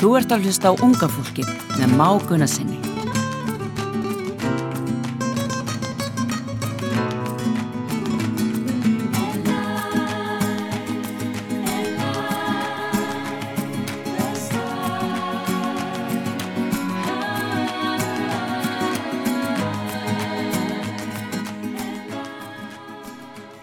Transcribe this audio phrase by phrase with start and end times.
[0.00, 1.42] Þú ert að hlusta á unga fólki
[1.76, 2.78] með Má Gunnarsinni.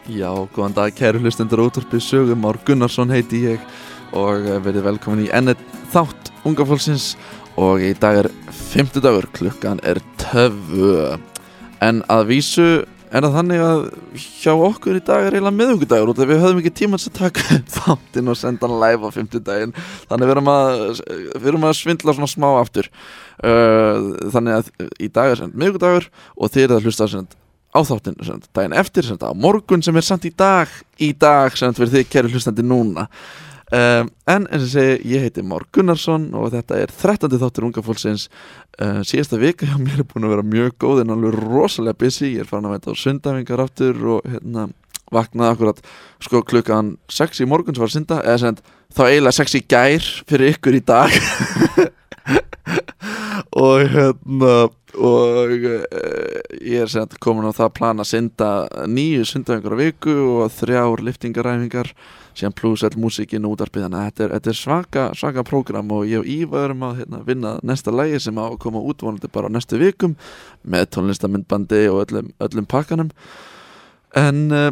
[0.06, 3.66] Já, góðan dag, kæru hlustendur útvarpið sögum, Már Gunnarsson heiti ég
[4.14, 7.14] og verið velkomin í ennett þátt unga fólksins.
[7.58, 11.18] Og í dag er 50 dagur, klukkan er töfu
[11.84, 12.68] en að vísu
[13.08, 13.84] er það þannig að
[14.20, 17.60] hjá okkur í dag er eiginlega miðugudagur út af við höfum ekki tíma að taka
[17.78, 19.74] þáttinn og senda hann live á 50 daginn
[20.10, 20.86] þannig við erum að,
[21.38, 22.92] við erum að svindla svona smá aftur.
[23.40, 27.38] Uh, þannig að í dag er send miðugudagur og þið eru að hlusta send
[27.72, 30.72] á þáttinn sem daginn eftir sem sagt, á morgun sem er samt í dag
[31.04, 33.08] í dag sem fyrir þið kæru hlustandi núna
[33.76, 37.38] um, en eins og segi ég heiti Már Gunnarsson og þetta er 13.
[37.42, 38.28] þáttur unga fólksins.
[38.78, 42.34] Uh, síðasta vika hjá mér er búin að vera mjög góð en alveg rosalega busy.
[42.36, 44.70] Ég er farin að veit á sundafingar aftur og hérna
[45.14, 45.86] vaknaði akkurat
[46.24, 50.10] sko klukkan 6 í morgun sem var synda eða sagt, þá eiginlega 6 í gær
[50.28, 51.16] fyrir ykkur í dag.
[53.58, 55.84] Og hérna og uh,
[56.58, 58.50] ég er sagt komin á það plan að synda
[58.90, 61.92] nýju syndafingar á viku og þrjár liftingaræfingar
[62.38, 65.92] síðan pluss all músikinn og útarpið þannig að þetta er, þetta er svaka, svaka prógram
[65.96, 69.32] og ég og Ívar erum að hérna, vinna næsta lægi sem á að koma útvonandi
[69.34, 70.14] bara á næstu vikum
[70.64, 73.10] með tónlistamindbandi og öllum, öllum pakkanum
[74.18, 74.70] en uh,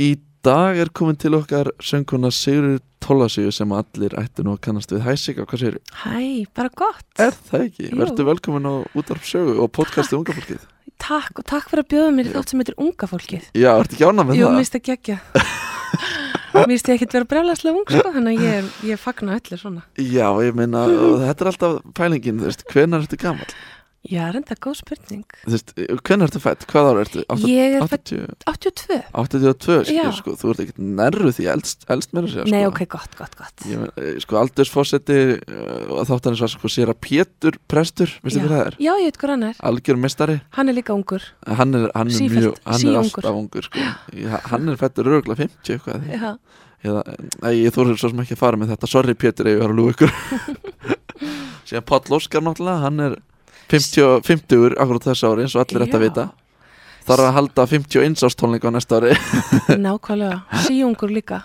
[0.00, 4.92] í dag er komin til okkar sönguna Sigurður Tólasíu sem allir ættu nú að kannast
[4.92, 7.04] við Hæsik og hvað segir Hæ, bara gott.
[7.20, 7.90] Er það ekki?
[7.90, 7.98] Jú.
[8.00, 10.62] Vertu velkomin á útarp sögu og podcasti Unga fólkið
[11.04, 13.50] Takk og takk fyrir að bjóða mér í þátt sem heitir Unga fólkið.
[13.52, 14.54] Já, ertu ekki ánað með Jú, það?
[14.54, 15.18] mér finnst það geggja.
[16.54, 19.82] Mér finnst ég ekkert vera brjálæslega ung, sko, þannig að ég, ég fagna öllu svona.
[19.98, 20.84] Já, ég meina,
[21.24, 23.56] þetta er alltaf pælingin, þú veist, hvenær ertu gammal?
[24.04, 25.22] Já, reynda góð spurning.
[25.46, 25.70] Þú veist,
[26.04, 26.64] hvenær ertu fætt?
[26.68, 27.22] Hvað ára ertu?
[27.32, 28.98] Átta- Ég er fætt 80 82.
[29.16, 30.02] 82, Já.
[30.04, 32.80] skil, sko, þú ert ekkert nærru því elst, elst meira að segja, sko Nei, ok,
[32.92, 33.64] gott, gott, gott.
[33.64, 38.66] Ég eh, sko, aldursfósetti uh, þáttanins var sko sér að Pétur prestur, veistu hvað það
[38.66, 38.76] er?
[38.84, 39.56] Já, ég veit hvað hann er.
[39.72, 41.22] Algjör mestari, Hann er líka ungur.
[41.48, 43.78] hann er, hann er mjög, hann er alltaf ungur, sko
[44.12, 46.38] Ég- Hann er fættur örgulega 50 eitthvað
[46.84, 47.00] Já,
[47.56, 49.94] ég þóður svo sem ekki að fara með þetta Sorry Pétur, ég var að lúa
[49.96, 50.12] ykkur
[51.64, 53.14] Síðan Páll Óskar náttúrulega Hann er
[53.72, 56.00] 50, 50 akkurat þess ári eins og allir Já.
[56.02, 56.30] vita
[57.04, 59.12] Þarf að halda 51 ástónleika á næsta ári
[59.84, 60.38] nákvæmlega.
[60.64, 61.42] Síungur líka.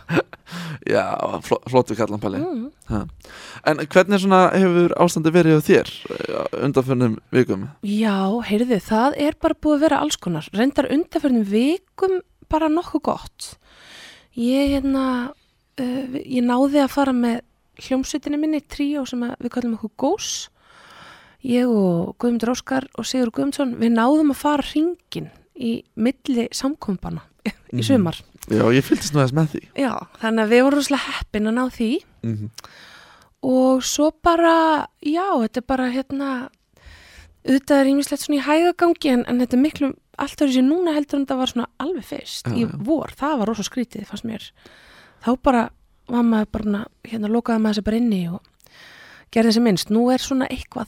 [0.88, 1.04] Já,
[1.44, 3.10] fló, flottu kallan Palli Mm.
[3.68, 7.68] En hvernig hefur ástandi verið á þér eh, undanförnum vikum?
[7.84, 10.48] Já, heyrðu, það er bara búið að vera alls konar.
[10.56, 13.50] Reyndar undarförnum vikum bara nokkuð gott.
[14.34, 15.04] Ég, hérna,
[15.78, 17.44] uh, ég náði að fara með
[17.84, 20.50] hljómsveitinni minni, tríó sem við kallum okkur Gós.
[21.48, 27.22] Ég og Guðmundur Óskar og Sigur Guðmundsson, við náðum að fara hringin í milli samkompana
[27.46, 27.84] í Mhm.
[27.84, 28.18] sumar.
[28.50, 31.54] Já, ég fylgist nú þess með því Já, þannig að við vorum rosalega heppin að
[31.54, 32.04] ná því.
[32.24, 32.50] mm -hmm.
[33.44, 36.50] og svo bara, já, þetta er bara hérna,
[37.48, 40.94] auðvitað er ímislegt svona í hægagangi en, en þetta er miklu allt öðru sér núna
[40.94, 44.26] heldur en það var svona alveg fyrst Já, í vor, það var rosa skrítið fannst
[44.26, 44.52] mér,
[45.24, 45.70] þá bara
[46.10, 48.42] var maður bara, hérna, lokaði maður sér bara inni og
[49.32, 50.88] gerði þessi minnst nú er svona eitthvað,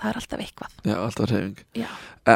[0.00, 0.74] það er alltaf eitthvað.
[0.84, 1.88] Já, alltaf reyfing já,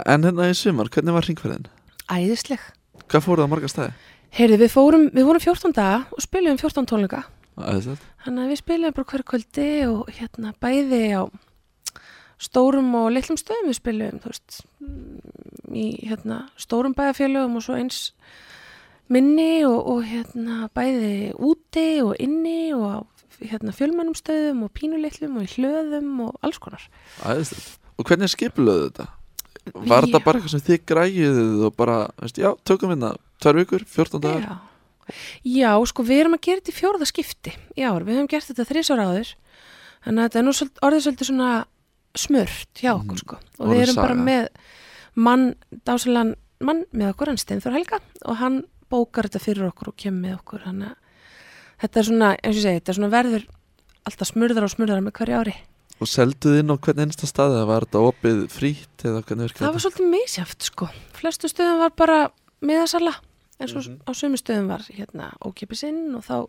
[0.06, 1.66] En hérna í sumar, hvernig var hringferðin?
[2.10, 2.62] æðisleg.
[3.10, 3.92] Hvað fóruð á marga stæði?
[4.30, 7.24] heyrði, við fórum, við vorum 14 daga og spilum 14 tónleika.
[7.58, 8.04] Æðislegt.
[8.24, 11.22] Þannig að við spilum bara hver kvöldi og hérna bæði á
[12.40, 13.68] stórum og litlum stöðum.
[13.72, 18.12] Við spilum, veist, mm, í hérna stórum bæðafélögum og svo eins
[19.10, 22.98] minni og, og hérna bæði úti og inni og á
[23.40, 26.82] hérna fjölmennum stöðum og pínulitlum og hlöðum og alls konar.
[27.24, 29.06] Æðislegt Og hvernig skipulöðu þetta?
[29.74, 33.84] Var þetta bara eitthvað sem þið græjuðuð og bara, veist, já, tökum það tvær vikur,
[33.84, 34.56] 14 dagar Já.
[35.44, 38.46] Já, sko við erum að gera þetta í fjórða skipti í ár, við höfum gert
[38.46, 39.32] þetta þrísar áður
[40.06, 40.52] þannig að þetta er nú
[40.86, 41.50] orðið svolítið svona
[42.14, 43.22] smurt hjá okkur Mhm.
[43.24, 44.24] sko og Orðið við erum bara saga.
[44.24, 44.48] með
[45.14, 45.54] mann,
[45.84, 50.22] dásalega mann með okkur, hann Steinþór Helga og hann bókar þetta fyrir okkur og kemur
[50.24, 50.96] með okkur þannig að
[51.80, 53.46] þetta er svona, eins og ég segi, þetta er svona verður
[54.08, 55.56] alltaf smurðar og smurðar með hverju ári.
[56.00, 59.66] Og selduð inn á hvern einsta stað eða var þetta opið frýtt eða hvernig virkaði
[59.66, 60.88] það var svolítið misjáft sko.
[61.18, 62.18] Flestu stöðum var bara
[62.64, 63.12] miðasala
[63.60, 63.98] en svo Mhm.
[64.08, 66.48] á sömu stöðum var hérna ókipisinn og þá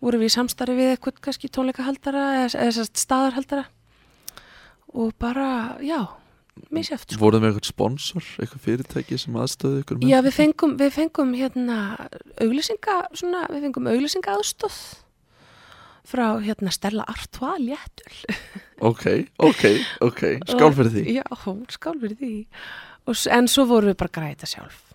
[0.00, 3.64] vorum við í samstarfi við eitthvað kannski tónleikahaldara eða, eða staðarhaldara.
[4.94, 6.06] Og bara, já
[6.74, 7.20] misjáft sko.
[7.22, 10.10] Voruð með eitthvað sponsor, eitthvað fyrirtæki sem aðstöðu ykkur með?
[10.10, 11.78] Já, við fengum, við fengum hérna
[12.40, 14.80] auglýsinga, svona, við fengum auglýsinga aðstóð
[16.10, 18.14] frá hérna Stella Artois léttul.
[18.80, 19.02] Ok,
[19.36, 19.64] ok,
[20.00, 21.02] ok, skál fyrir því.
[21.18, 21.24] Já,
[21.68, 22.30] skál fyrir því.
[23.04, 24.89] Og, En svo vorum við bara þetta sjálf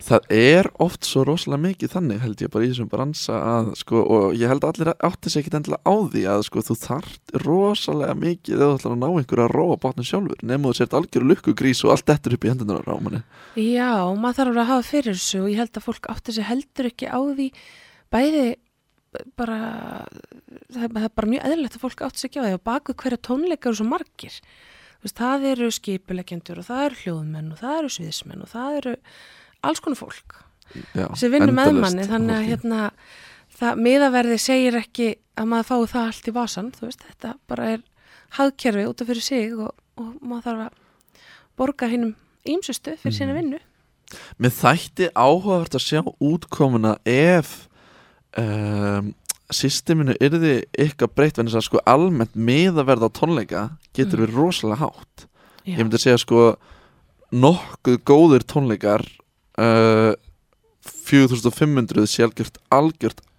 [0.00, 4.02] Það er oft svo rosalega mikið þannig held ég bara í þessum bransa að sko
[4.14, 7.34] og ég held að allir átti sig ekkit endilega á því að sko þú þarft
[7.42, 10.94] rosalega mikið eða þú ætlar að ná einhverju að róa bátnum sjálfur nema þú sért
[11.00, 13.22] algjöru lukkugrís og allt eftir upp í hendunar á rámanni
[13.58, 16.90] Já, maður þarf að hafa fyrir þessu og ég held að fólk átti sig heldur
[16.92, 17.48] ekki á því
[18.14, 18.46] bæði
[19.34, 19.60] bara
[20.70, 22.96] það er, er bara mjög eðlilegt að fólk átti sig ekki á því og baku
[23.02, 24.38] hverja tónleika eru svo margir
[25.06, 28.96] veist, það eru skipuleggjendur og það eru hljóðmenn og það eru sviðismenn og það eru
[29.66, 30.36] alls konar fólk
[30.98, 32.04] Já, sem vinnur með manni.
[32.10, 32.80] Þannig að hérna
[33.56, 35.06] það miðaverði segir ekki
[35.38, 37.84] að maður fái það allt í vasan veist, þetta bara er
[38.36, 41.22] hagkerfi út af fyrir sig og, og maður þarf að
[41.56, 42.14] borga hinnum
[42.46, 43.38] ímsustu fyrir sína Mhm.
[43.40, 43.60] vinnu.
[44.38, 47.68] Mér þætti áhugavert að sjá útkomuna ef
[48.38, 49.14] um,
[49.52, 53.62] systeminu yrði eitthvað breytt en þess að sko almennt miðaverð á tónleika
[53.94, 54.26] getur Mm.
[54.26, 55.26] verið rosalega hátt.
[55.66, 55.76] Já.
[55.76, 56.56] ég myndi segja sko
[57.32, 59.02] nokkuð góðir tónleikar
[59.58, 60.14] uh,
[61.06, 62.58] 4500 sé algjört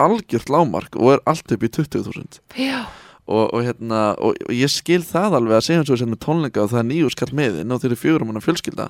[0.02, 2.86] algjört, lámark og er allt upp í 20.000 Já,
[3.28, 6.64] og, og hérna og, og ég skil það alveg að segja eins og þessi tónleika
[6.64, 8.90] og það er nýju skall meðin og þeir eru fjögur manna fjölskylda.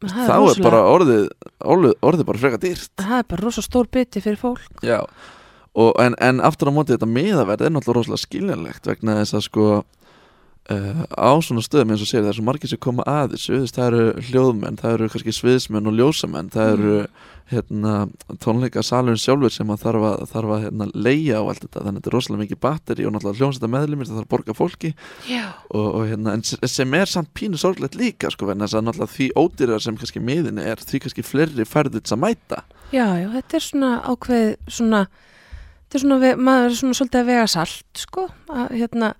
[0.00, 1.24] Það þá er rosalega- bara orðið
[1.74, 2.88] orðið, orðið bara freka dýrt.
[3.02, 4.70] Það er bara rosa stór biti fyrir fólk.
[4.86, 5.00] Já,
[5.76, 9.66] en, en aftur á móti þetta miðaverð er náttúrulega rosalega skiljanlegt vegna þess að sko
[10.70, 13.58] uh, á svona stöðum eins og segir það er svo margir sem koma að þessu.
[13.64, 16.96] Þess, það eru hljóðmenn, það eru kannski sviðsmenn og ljósamenn, það eru
[17.50, 17.94] hérna,
[18.38, 21.80] tónleika salurinn sjálfur sem að þarf að, þarf að hérna, leia og allt þetta.
[21.80, 24.56] Þannig að þetta er rosalega mikið batteri og náttúrulega hljónsetta meðlumir það þarf að borga
[24.58, 24.92] fólki.
[25.30, 28.86] Já, og, og hérna, en sem er samt pínu sorglegt líka sko, vegna þess að
[28.86, 32.62] náttúrulega því ódýrar sem kannski miðin er, því kannski fleiri færður til að mæta.
[32.94, 35.02] Já, já, þetta er svona ákveð svona
[35.98, 39.12] er svona, maður er svona svolítið að vega salt sko, að hérna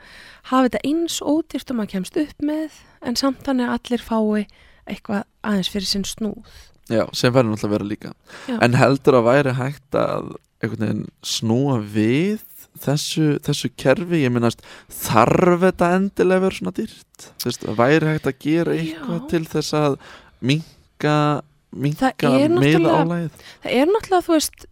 [0.51, 4.45] hafa þetta eins ódýrt og maður kemst upp með en samt þannig að allir fái
[4.91, 6.59] eitthvað aðeins fyrir sinn snúð
[6.91, 8.13] Já, sem verður náttúrulega að vera líka
[8.51, 8.57] Já.
[8.67, 10.33] En heldur að væri hægt að
[11.23, 12.43] snúa við
[12.81, 14.61] þessu, þessu kerfi ég minnast,
[14.93, 17.29] þarf þetta endilega vera svona dýrt?
[17.41, 19.29] Þú veist, væri hægt að gera eitthvað Já.
[19.33, 19.97] til þess að
[22.45, 23.41] er miða náttúrulega- álægið?
[23.65, 24.67] Það er náttúrulega, þú veist,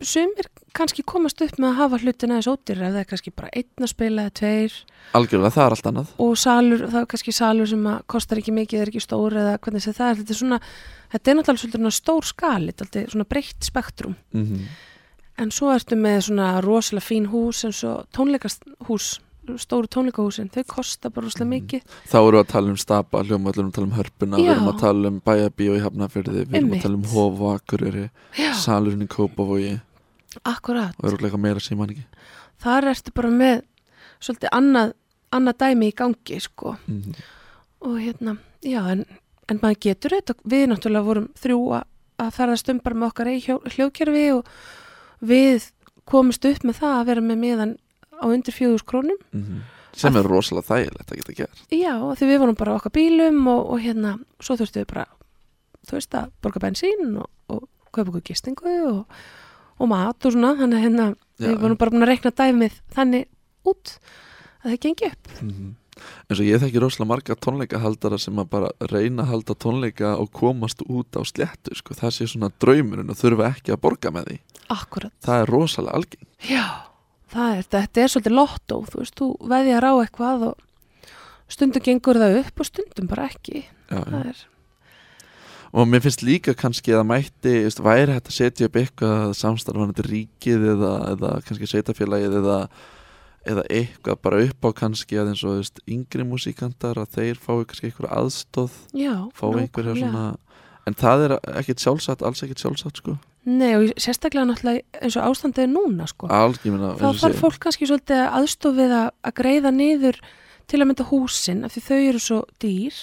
[0.00, 3.50] sumir kannski komast upp með að hafa hlutina þess ódýr ef það er kannski bara
[3.60, 4.76] einn að spila eða tveir.
[5.18, 6.12] Algjörlega, það er allt annað.
[6.26, 9.56] Og salur, það er kannski salur sem að kostar ekki mikið, er ekki stór eða
[9.58, 10.60] hvernig sem það er, þetta er svona,
[11.16, 14.70] þetta er náttúrulega svona stór skali, þetta er svona breytt spektrum, mm
[15.40, 19.14] en svo ertu með svona rosalega fín hús eins og tónleikahús,
[19.58, 21.54] stóru tónleikahúsin, þau kosta bara rosalega Mhm.
[21.66, 24.36] mikið, Þá erum við að tala um stapa, hljóma, við erum að tala um hörpuna
[24.36, 24.52] við Já.
[24.54, 27.12] erum að tala um bæjabíó í Hafnafyrði við erum að tala um Einmitt.
[27.14, 28.10] hof og akureyri
[28.54, 29.80] salurinn í Kópavogi.
[30.44, 32.04] Akkurat, og eru meira síman ekki.
[32.62, 33.62] Þar ertu bara með
[34.20, 34.92] svolítið annað,
[35.32, 37.14] annað dæmi í gangi, sko, mm
[37.82, 39.06] og hérna, já, en,
[39.48, 41.84] en maður getur þetta, við náttúrulega vorum þrjú að,
[42.36, 44.44] ferðast um bara með okkar eigi hljó, hljóðkerfi og
[45.24, 45.70] við
[46.04, 47.72] komumst upp með það að vera með miðan
[48.20, 49.18] á undir fjögur krónum.
[49.32, 49.60] -hmm.
[49.92, 51.64] sem er rosalega þægilegt að geta gert.
[51.70, 55.06] Já, því við vorum bara okkar bílum og, og hérna, svo þurftum við bara
[55.88, 59.04] þú veist að borga bensín og, og kaupa okkur gistingu og,
[59.78, 61.06] og mat og svona, þannig að hérna
[61.40, 63.26] Já, við vorum bara búin að rekna dæmið þannig
[63.64, 63.98] út
[64.62, 65.28] að það gengi upp.
[65.42, 65.76] Mm
[66.28, 70.30] eins og ég þekki rosalega marga tónleikahaldara sem að bara reyna að halda tónleika og
[70.36, 71.96] komast út á sléttu sko.
[71.98, 74.38] það sé svona draumurinn og þurfa ekki að borga með því.
[74.70, 75.14] Akkurat.
[75.24, 76.66] Það er rosalega algeng Já,
[77.30, 80.66] það er, þetta er svolítið lottó, þú veist, þú veðjar á eitthvað og
[81.50, 83.66] stundum gengur það upp og stundum bara ekki.
[83.90, 84.46] já, já.
[85.70, 89.34] Og mér finnst líka kannski að mætti þú veist, væri hægt að setja upp eitthvað
[89.38, 92.56] samstarfanandi ríkið eða, eða kannski sveitafélagið eða,
[93.46, 97.38] eða eitthvað bara upp á kannski að eins og þú veist, yngri músíkantar að þeir
[97.38, 100.24] fái kannski eitthvað aðstóð já, fá einhverja svona
[100.90, 103.14] en það er ekkit sjálfsagt, alls ekkit sjálfsagt sko
[103.48, 106.28] Nei, og sérstaklega náttúrulega eins og ástandið er núna, sko.
[106.74, 109.08] meina, Þá þarf fólk kannski svolítið aðstofið að,
[109.40, 110.18] greiða niður
[110.68, 112.98] til að mynda húsin, af því þau eru svo dýr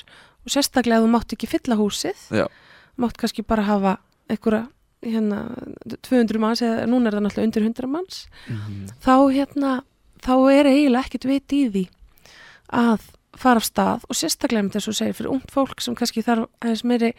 [0.45, 2.45] og sérstaklega þú mátt ekki fylla húsið, Já.
[3.01, 3.97] mátt kannski bara hafa
[4.29, 4.67] einhverja,
[5.01, 5.41] hérna,
[6.05, 8.87] 200 manns eða núna er það náttúrulega undir 100 manns, Mhm.
[9.01, 9.81] þá hérna
[10.21, 11.87] þá er eiginlega ekkert vit í því
[12.73, 13.01] að
[13.37, 16.47] fara af stað og sérstaklega með þess að segja fyrir ungt fólk sem kannski þarf
[16.61, 17.13] aðeins meiri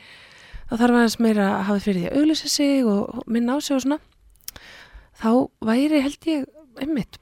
[0.68, 3.76] það þarf aðeins meira að hafa fyrir því að auglýsa sig og minna á sig
[3.76, 4.00] og svona.
[5.18, 5.30] Þá
[5.64, 6.46] væri held ég
[6.78, 7.18] einmitt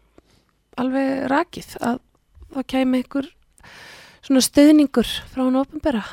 [0.77, 2.01] alveg rakið að
[2.53, 3.33] það kæmi einhver
[4.27, 6.05] svona stöðningur frá hann ofinbera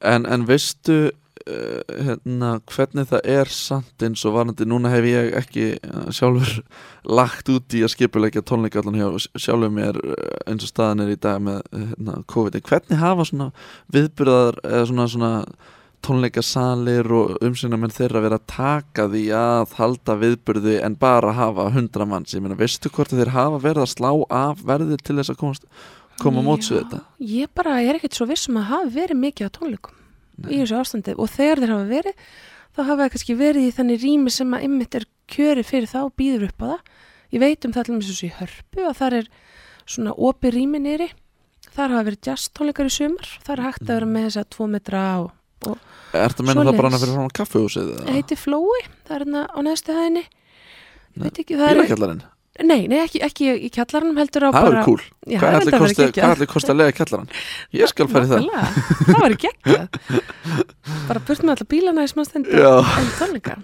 [0.00, 1.10] En, en veistu,
[1.44, 6.62] uh, hérna, hvernig það er samt eins og varandi, núna hef ég ekki uh, sjálfur
[7.18, 10.14] lagt út í að skipulegja tónleika allan hjá sjálfur mér uh,
[10.48, 13.50] eins og staðan er í dag með hérna, COVID, hvernig hafa svona
[13.92, 15.34] viðbyrðar eða svona, svona
[16.06, 22.06] tónleikasalir og umsynamenn þeirra verið að taka því að halda viðbyrði en bara hafa hundra
[22.08, 25.40] manns, ég meina, veistu hvort þeir hafa verið að slá af verðið til þess að
[25.42, 25.66] komast,
[26.20, 27.02] koma móts við þetta?
[27.32, 29.96] Ég bara er ekkert svo vissum að hafa verið mikið á tónleikum
[30.40, 30.50] Nei.
[30.52, 31.16] í þessu ástandi.
[31.16, 32.28] Og þegar þeir hafa verið
[32.70, 36.00] þá hafa það kannski verið í þannig rými sem að ymmit er kjöri fyrir þá
[36.16, 36.92] býður upp á það.
[37.30, 39.28] Ég veit um það til og með þessu í hörpu og þar er
[39.90, 41.10] svona opi rými nýri
[41.74, 43.34] þar hafa verið jazz tónleikar í sumar.
[43.46, 45.30] Þar hægt að vera með þess að tvo metra og,
[45.68, 45.78] og
[46.10, 47.90] Er þetta að menna það bara hana fyrir frá kaffehúsið?
[48.00, 51.90] það heiti Flói, það er hérna á neðstu hæðinni ég veit ekki, það Í er
[51.92, 52.22] kjallarinn?
[52.66, 55.00] nei, nei, ekki, ekki í kjallarannum heldur á Það bara er cool
[55.30, 56.24] Já, það kosti- geggjað.
[56.24, 57.28] hvað ætli kosti að lega kjallarann?
[57.78, 58.42] Ég skal í það
[59.06, 59.86] það var geggjað
[61.08, 63.54] bara burt með alla bílana í smá stund en tónleika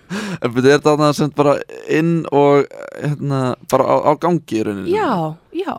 [0.40, 1.56] En er þetta annað sem bara
[1.98, 2.64] inn og
[3.02, 4.88] hérna, bara á, á gangi í rauninu?
[4.94, 5.74] já, já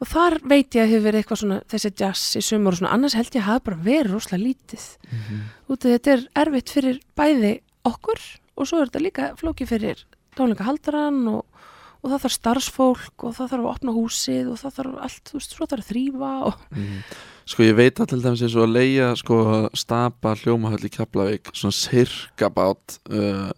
[0.00, 2.92] og þar veit ég að hefur verið eitthvað svona þessi jazz í sumur og svona
[2.96, 5.40] annars held ég að hafa bara verið rosalega lítið Mhm.
[5.72, 7.52] út af þetta er erfitt fyrir bæði
[7.84, 8.20] okkur
[8.56, 10.04] og svo er þetta líka flóki fyrir
[10.36, 11.44] tónleika haldaran og,
[12.04, 15.32] og það þarf starfsfólk og það þarf að opna húsið og það þarf allt, þú
[15.40, 17.02] veist, svo þarf að þrýfa og Mhm.
[17.46, 21.52] Sko ég veit að til dæmis eins og að leia sko stapa hljómahöll í Keflavík
[21.54, 23.52] svona sirka bát uh,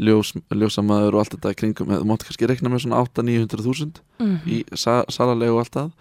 [0.00, 1.92] ljós, ljósamaður og allt þetta kringum.
[1.92, 5.92] Þú mátti kannski rekna með svona 8-900 þúsund mm í sa salalegu og allt það.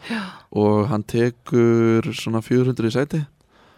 [0.63, 3.21] Og hann tekur svona 400 í sæti.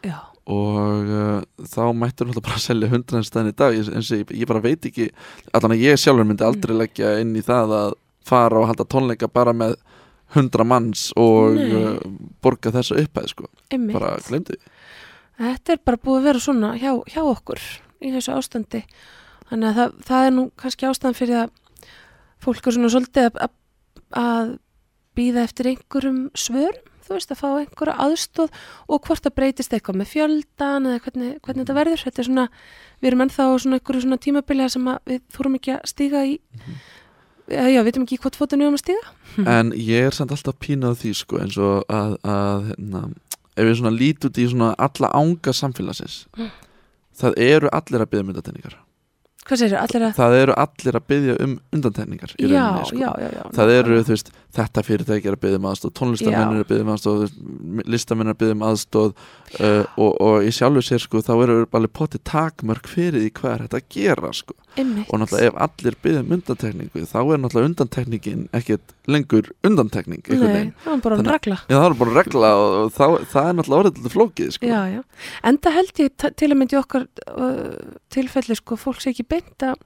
[0.05, 3.75] Já, og uh, þá mættur náttúrulega bara að selja 100 en staðin í dag.
[3.75, 5.09] Eins og ég, ég bara veit ekki
[5.51, 7.95] allan að ég sjálfur myndi aldrei leggja inn í það að
[8.25, 9.77] fara og halda tónleika bara með
[10.35, 11.97] 100 manns og uh,
[12.43, 13.97] borga þessu upphæð sko, einmitt.
[13.97, 14.57] Bara glemdi
[15.35, 17.61] Þetta er bara búið að vera svona hjá, hjá okkur
[18.05, 18.85] í þessu ástandi.
[19.49, 21.53] Þannig að það, það er nú kannski ástæðan fyrir að
[22.45, 23.53] fólk er svona svolítið að, að,
[24.21, 24.51] að
[25.15, 28.55] býða eftir einhverjum svörum, þú veist, að fá einhverja aðstóð
[28.89, 32.03] og hvort það breytist eitthvað með fjöldan eða hvernig, hvernig þetta verður.
[32.07, 32.45] Þetta er svona,
[32.99, 36.33] við erum ennþá svona einhverju svona tímabiliða sem við þurfum ekki að stíga í,
[37.45, 39.13] já, já, við veitum ekki hvort fótun við erum að stíga.
[39.59, 43.03] en ég er samt alltaf pínað því sko eins og að, að hérna,
[43.55, 46.49] ef við svona lít út í svona alla ánga samfélagsins Mm.
[47.15, 48.73] það eru allir að byggja myndatenningar
[49.45, 52.97] Hvað segir allir að, það eru allir að byggja um undantekningar já, rauninni sko.
[52.97, 53.43] já, já, já.
[53.53, 56.85] það eru, þú veist, þetta fyrirtæki er að byggja um aðstóð, tónlistamenn er að byggja
[56.85, 57.25] um aðstóð
[57.93, 61.57] listamenn er að byggja um aðstóð uh, og, og í sjálfu sér sko þá eru
[61.69, 65.11] alveg potið takmörk fyrir því hvað er þetta að gera sko einmitt.
[65.11, 70.71] og náttúrulega ef allir byggja um undantekningu þá er náttúrulega undantekningin ekkert lengur undantekning Nei,
[70.81, 71.57] það var bara að regla.
[71.69, 74.69] Já, það er bara regla og, og þá, það er náttúrulega orðið flókið sko.
[74.69, 75.03] Já.
[75.51, 79.83] Enda held ég til að myndi okkar uh, tilfelli sko, fólk sé ekki beint að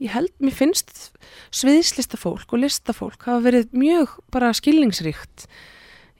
[0.00, 1.10] ég held, mér finnst
[1.54, 5.44] sviðslistafólk og listafólk hafa verið mjög bara skilningsríkt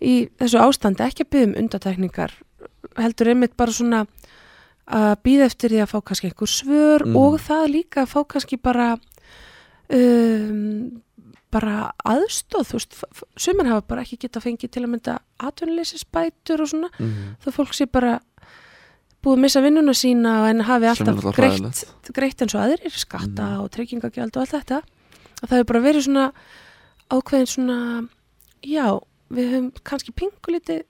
[0.05, 2.35] í þessu ástandi, ekki að byggja um undatekningar,
[3.01, 4.05] heldur einmitt bara svona
[4.89, 7.17] að býða eftir því að fá kannski einhver svör Mhm.
[7.17, 8.87] og það líka að fá kannski bara
[9.91, 11.03] um,
[11.51, 12.97] bara aðstóð, þú veist,
[13.41, 17.73] sumir hafa bara ekki geta fengið til að mynda atvinnuleysisbætur og svona mm þá fólk
[17.77, 18.19] sé bara
[19.25, 21.85] búið að missa vinnuna sína en hafi alltaf greitt,
[22.15, 23.61] greitt eins og aðrir skatta Mhm.
[23.65, 24.83] og tryggingagjald og allt þetta
[25.43, 26.33] að það hefur bara verið svona
[27.11, 28.09] ákveðin svona
[28.63, 30.83] já, við höfum kannski pingu liti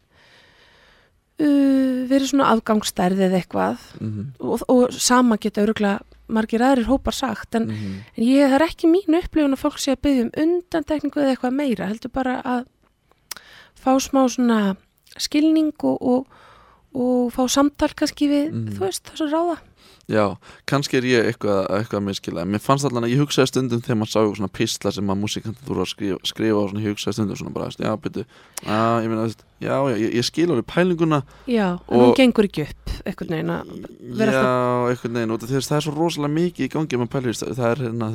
[1.40, 4.24] uh, verið svona afgangsstærð eða eitthvað -hmm.
[4.40, 7.94] og, og sama geta öruglega margir aðrir hópar sagt en, Mhm.
[8.16, 11.54] en ég er ekki mín upplifun að fólk sé að byggja um undantekningu eða eitthvað
[11.56, 12.64] meira heldur bara að
[13.74, 14.76] fá smá svona
[15.16, 16.26] skilning og, og,
[16.94, 18.76] og fá samtal kannski við, Mhm.
[18.76, 19.58] þú veist, þessu ráða.
[20.08, 23.82] Já, kannski er ég eitthvað, eitthvað að miskila mér fannst allan að ég hugsaði stundum
[23.84, 26.94] þegar maður sá svona písla sem að músikantar þú að skrifa, skrifa og svona, ég
[26.96, 28.24] hugsaði stundum svona bara, já, byrju,
[28.64, 33.04] já, ég veist, já, ég, ég skil alveg pælinguna Já, en hún gengur ekki upp
[33.04, 36.34] einhvern veginn að vera Já, einhvern veginn, út af því að það er svo rosalega
[36.40, 38.08] mikið í gangi með pælir, það, er hérna,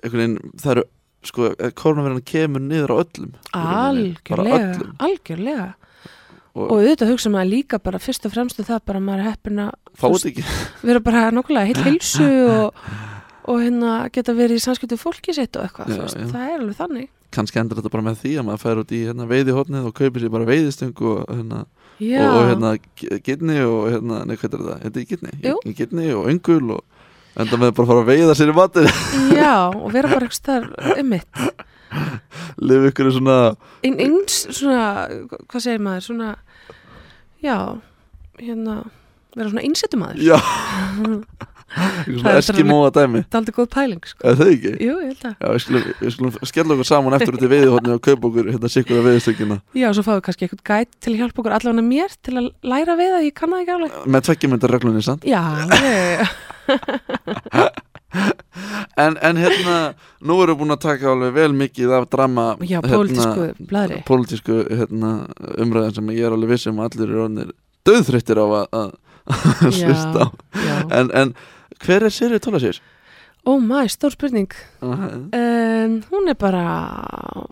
[0.00, 0.84] einhvern veginn, það eru,
[1.24, 5.74] sko, koronavirðan kemur niður á öllum algjörlega, algjörlega
[6.54, 9.24] og, og auðvitað hugsa maður líka bara fyrst og fremst um það bara að maður
[9.24, 9.74] er heppin að
[10.88, 12.28] vera bara nokkulega heill heilsu
[12.60, 12.80] og,
[13.50, 16.26] og hérna geta verið í samskiptu fólki sitt og eitthvað, Já, já.
[16.30, 17.08] það er alveg þannig.
[17.34, 20.22] Kannski endur þetta bara með því að maður fær út í hérna, veiðihotnið og kaupir
[20.22, 22.70] sér bara veiðistöng og hérna og, og hérna
[23.00, 26.84] gi- gitni og hérna, nei hvað er það, þetta er gitni og öngul og
[27.42, 28.86] enda með bara að fara að veiða sér í matin
[29.34, 30.68] já, og vera bara eitthvað
[31.02, 31.42] um mitt
[32.70, 33.38] lifa ykkur svona
[33.84, 34.84] Ein, eins svona,
[35.48, 36.34] hvað segir maður, svona
[37.44, 37.56] já,
[38.40, 38.82] hérna
[39.34, 40.38] vera svona innsettumadur Já.
[41.74, 43.24] Eitthvað er eskimóa dæmi.
[43.24, 44.20] Það er aldrei góð pæling sko.
[44.28, 44.72] Er það ekki?
[44.84, 45.54] Jú, ég held að
[46.04, 49.56] við skulum, skella okkur saman eftir í veiðihotni og kaupa okkur hérna sikkur að veiðstökina
[49.74, 52.50] Já, svo fáum við kannski eitthvað gæt til að hjálpa okkur allavega mér til að
[52.74, 55.26] læra við það, ég kann það ekki alveg með tveggjumyndar reglunni, sant?
[55.26, 55.42] Já,
[55.74, 56.36] ég,
[59.00, 59.76] En, en hérna,
[60.22, 64.58] nú erum við búin að taka alveg vel mikið af drama já, pólitísku blæðri pólitísku
[64.70, 65.10] hérna,
[65.58, 67.50] umræðin sem ég er alveg vissum að allir eru orðnir
[67.88, 68.94] döðþreyttir á að,
[69.64, 70.28] hlusta á.
[71.00, 71.34] en, en
[71.82, 72.78] hver er Siri Tólasýr?
[73.44, 74.52] Ó mæ, stór spurning.
[74.80, 76.62] Um, Hún er bara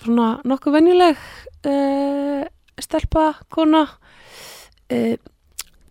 [0.01, 1.19] svona nokkuð venjuleg
[1.69, 2.47] uh,
[2.81, 3.83] stelpa, kona
[4.89, 5.17] uh,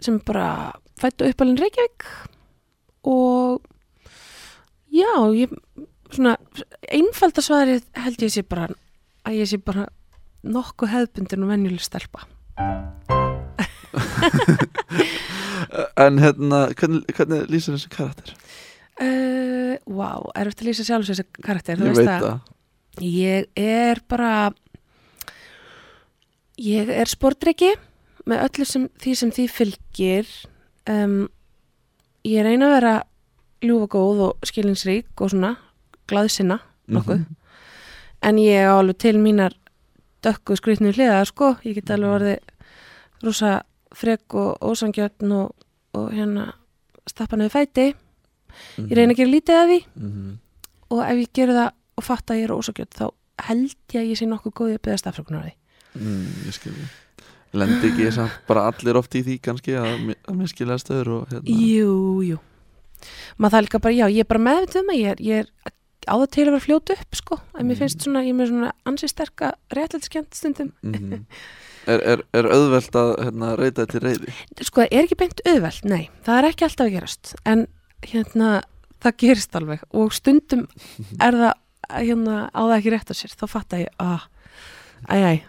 [0.02, 2.08] sem bara fættu uppalinn Reykjavík
[3.06, 3.62] og
[5.12, 5.56] já, ég
[6.12, 6.38] svona
[6.92, 8.70] einfaldasvarið held ég sé bara
[9.28, 9.88] að ég sé bara
[10.42, 12.26] nokkuð hefðbundin og venjuleg stelpa.
[16.02, 18.34] En hérna, hvernig, hvernig lýsir þessi karakter?
[19.02, 22.42] uh, Vá, er eftir að lýsa sjálf þessi karakter, ég veit það.
[23.02, 24.34] Ég er bara
[26.60, 27.72] ég er sportryggi
[28.28, 30.34] með öllu sem, því sem því fylgir.
[30.90, 31.30] Um,
[32.28, 32.96] ég reyna að vera
[33.62, 35.56] ljúfa góð og skilinsrík og svona
[36.10, 37.20] glaðsina nokkuð.
[37.20, 37.36] Mhm.
[38.22, 39.54] en ég á alveg til mínar
[40.24, 42.40] dökku skrýtnu hliða sko, ég get alveg orðið
[43.24, 43.64] rosa
[43.94, 45.56] frek og ósangjötn og,
[45.94, 46.54] og hérna
[47.08, 47.94] stappa neðu fæti.
[48.78, 49.80] Ég reyna að gera lítið af því.
[49.96, 50.38] Mhm.
[50.92, 53.12] og ef ég gerir það og fatt að ég er ósakjöld þá
[53.48, 55.54] held ég að ég sé nokkuð góðið að byggast afsökunar á því.
[55.96, 56.88] Mm, ég skilji
[57.54, 61.52] lendi ekki samt bara allir oft í því kannski að, að miskilja stöður og hérna?
[61.52, 62.38] Jú, jú
[63.38, 65.40] maður það er líka bara, já, ég er bara meðvitið um að ég er, ég
[65.46, 65.74] er
[66.10, 67.80] á það til að vera fljótu upp sko, en mér Mhm.
[67.84, 70.72] finnst svona, ég er með svona ansi sterka réttlætskjönd stundum.
[70.82, 71.26] Mhm.
[71.92, 75.86] er, er, er auðvelt að hérna, reyta til reyði sko, það er ekki beint auðvelt,
[75.86, 77.68] nei það er ekki alltaf að gerast, en
[78.02, 78.50] hérna,
[79.02, 79.82] það gerist alveg.
[79.94, 80.68] Og stundum
[81.22, 81.54] er það
[81.92, 84.28] hérna, á það ekki rétt á sér, þá fatta ég að,
[85.10, 85.40] æj, æj,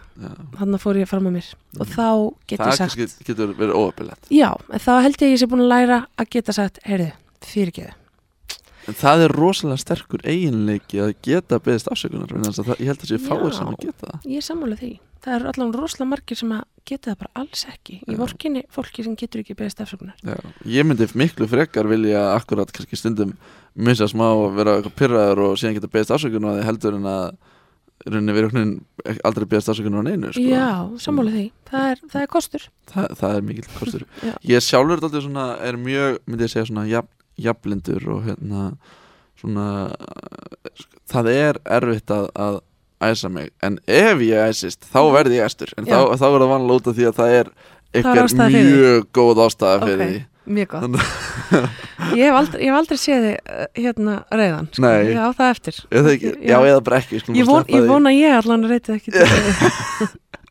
[0.59, 1.48] þannig fór ég fram að mér.
[1.81, 2.07] Og þá
[2.48, 5.40] get það ég sagt kannski getur verið óöpilegt Já, en þá held ég að ég
[5.40, 7.12] sé búin að læra að geta sagt, heyrðu,
[7.48, 7.94] fyrirgeðu.
[8.90, 13.18] en það er rosalega sterkur eiginleiki að geta beðist afsökunar það, ég held að sé
[13.22, 14.92] fáir sem að geta það Ég er sammála því.
[15.22, 18.00] Það eru allan rosalega margir sem að geta það bara alls ekki.
[18.11, 20.16] Í vorkinni fólki sem getur ekki beðist afsökunar.
[20.26, 20.35] Já,
[20.66, 23.37] ég myndi miklu frekar vilja akkurat kannski stundum
[23.78, 27.28] missa smá og vera pyrraður og síðan geta beðist afsökunar því heldur en að
[28.02, 30.42] rauninni verið okkur aldrei beðist afsökunar á neinu sko.
[30.42, 30.66] Já,
[31.07, 31.46] sammála því.
[31.70, 32.68] Það er, það er kostur.
[32.90, 34.07] Þa, það er mikill kostur
[34.52, 37.12] ég sjálfur þetta er mjög myndi ég segja svona jafn,
[37.44, 38.66] jafnlindur og hérna
[39.40, 39.66] svona
[41.12, 42.59] það er erfitt að, að
[43.02, 46.52] æsa mig en ef ég æsist þá verði ég æstur en þá, þá er það
[46.55, 47.50] vanlega út af því að það er
[48.52, 48.61] því.
[48.68, 50.12] mjög góð ástæða fyrir Ok.
[50.12, 50.96] því Mjög gott.
[52.18, 54.66] Ég hef aldrei, ég hef aldrei séð þið uh, hérna reyðan.
[54.74, 54.88] Sko.
[54.90, 55.76] Ég á það eftir.
[56.00, 56.33] Ekki?
[56.50, 59.12] Já, eða bara ekki skulum Ég, von, ég vona ég allan reytið ekki.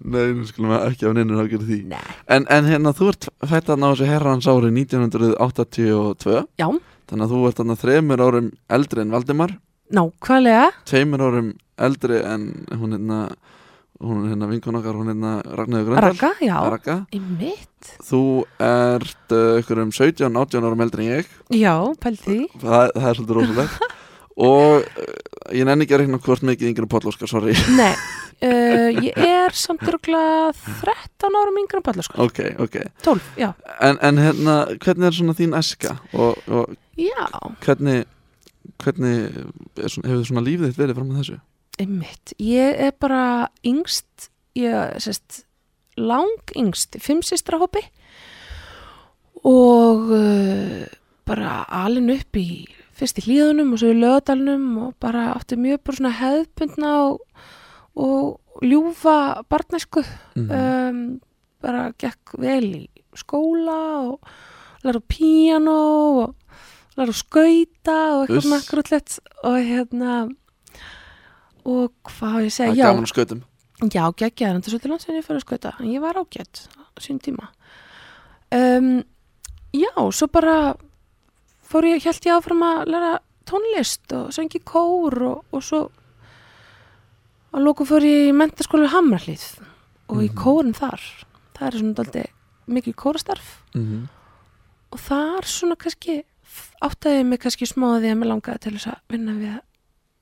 [0.00, 2.04] Nei, nú skulum við ekki á neinu ágjörðu því Nei.
[2.30, 6.68] en, en hérna, þú ert fætt að ná þessu herrans ári 1982 Já,
[7.10, 9.56] Þannig að þú ert þarna þremur árum eldri en Valdimar
[9.90, 10.66] nákvæmlega.
[10.86, 11.48] Tveimur árum
[11.80, 13.22] eldri en hún hérna
[14.00, 16.54] Hún er hérna vinkun okkar, hún er hérna Ragnarður Gröndal Raka, já.
[16.72, 16.94] Raka.
[17.12, 17.90] Í mitt.
[18.00, 18.20] Þú
[18.64, 22.38] ert uh, ykkur um 17, 18 árum eldri en ég Já, pæl því.
[22.62, 23.98] Það, það er svolítið rosalegt
[24.48, 25.12] Og uh,
[25.52, 27.92] ég nenni ekki að reikna hvort mikið yngri Póllóskar, sorry Nei,
[28.46, 30.52] uh, ég er samt örgulega
[30.84, 32.24] 13 árum yngra en Palla sko.
[32.26, 33.52] Ok, ok 12, já.
[33.80, 37.28] En, en hérna, hvernig er svona þín æska og, og Já,
[37.64, 38.02] hvernig,
[38.82, 39.30] hvernig
[39.80, 41.38] er svona, hefur svona lífið þitt verið fram að þessu?
[41.80, 42.34] einmitt.
[42.42, 45.44] Ég er bara yngst, ég sérst
[46.00, 47.82] lang yngst, fimm sýstra hópi
[49.46, 50.84] og uh,
[51.28, 55.80] bara alin upp í fyrst í hlíðunum og svo í lögadalunum og bara átti mjög
[55.86, 57.22] bara svona hefðbundna og,
[57.96, 60.04] og ljúfa barnæsku.
[60.36, 60.50] Mm.
[60.50, 61.20] um,
[61.60, 62.84] bara gekk vel í
[63.18, 64.30] skóla og
[64.84, 65.80] læra á píano
[66.22, 66.34] og
[66.96, 70.14] læra skauta og eitthvað grútlegt og hérna
[71.68, 73.42] og hvað á ég að Það segja er já, gaman að skautum.
[73.80, 74.54] Já geggjaður.
[74.54, 75.72] En það er svolítið langt sem ég fyrir að skauta.
[75.80, 76.62] En ég var ágætt
[77.00, 77.50] sín tíma.
[78.50, 79.02] Um,
[79.72, 80.56] já, svo bara
[81.70, 83.12] fór ég, held ég áfram að læra
[83.48, 85.88] tónlist og söngi kór og, og svo
[87.52, 89.44] að lóku ég í mentaskóla við Hamrallíð
[90.10, 90.36] og í Mhm.
[90.38, 91.00] kórin þar
[91.56, 92.24] það er svona daldi
[92.68, 94.08] mikið kórastarf mm -hmm.
[94.92, 96.22] og þar svona kannski
[96.82, 99.60] áttaði mig kannski smá að mér langaði til þess að vinna við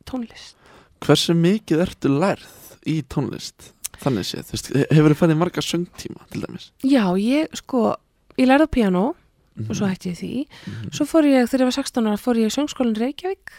[0.04, 0.54] tónlist
[1.00, 3.72] Hversu mikið ertu lærð í tónlist?
[3.98, 4.50] þannig séð,
[4.90, 7.96] hefur þið farið í marga söngtíma til dæmis Já, ég sko,
[8.38, 9.14] ég lærði piano
[9.58, 9.70] Mhm.
[9.70, 10.46] og svo hætti ég því.
[10.66, 10.90] Mhm.
[10.94, 13.50] Svo fór ég, þegar ég var 16 ára, fór ég í söngskólinn Reykjavík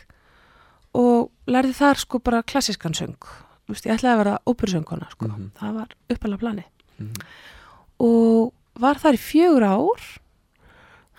[0.96, 3.16] og lærði þar sko bara klassískan söng.
[3.70, 5.28] Veist, ég ætlaði að vera óperusöngkona, sko.
[5.30, 5.50] Mhm.
[5.60, 6.66] Það var uppalega plani.
[7.00, 7.24] Mhm.
[8.00, 10.06] Og var þar í fjögur ár,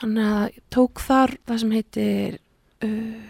[0.00, 2.38] þannig að tók þar það sem heitir
[2.82, 3.20] uh,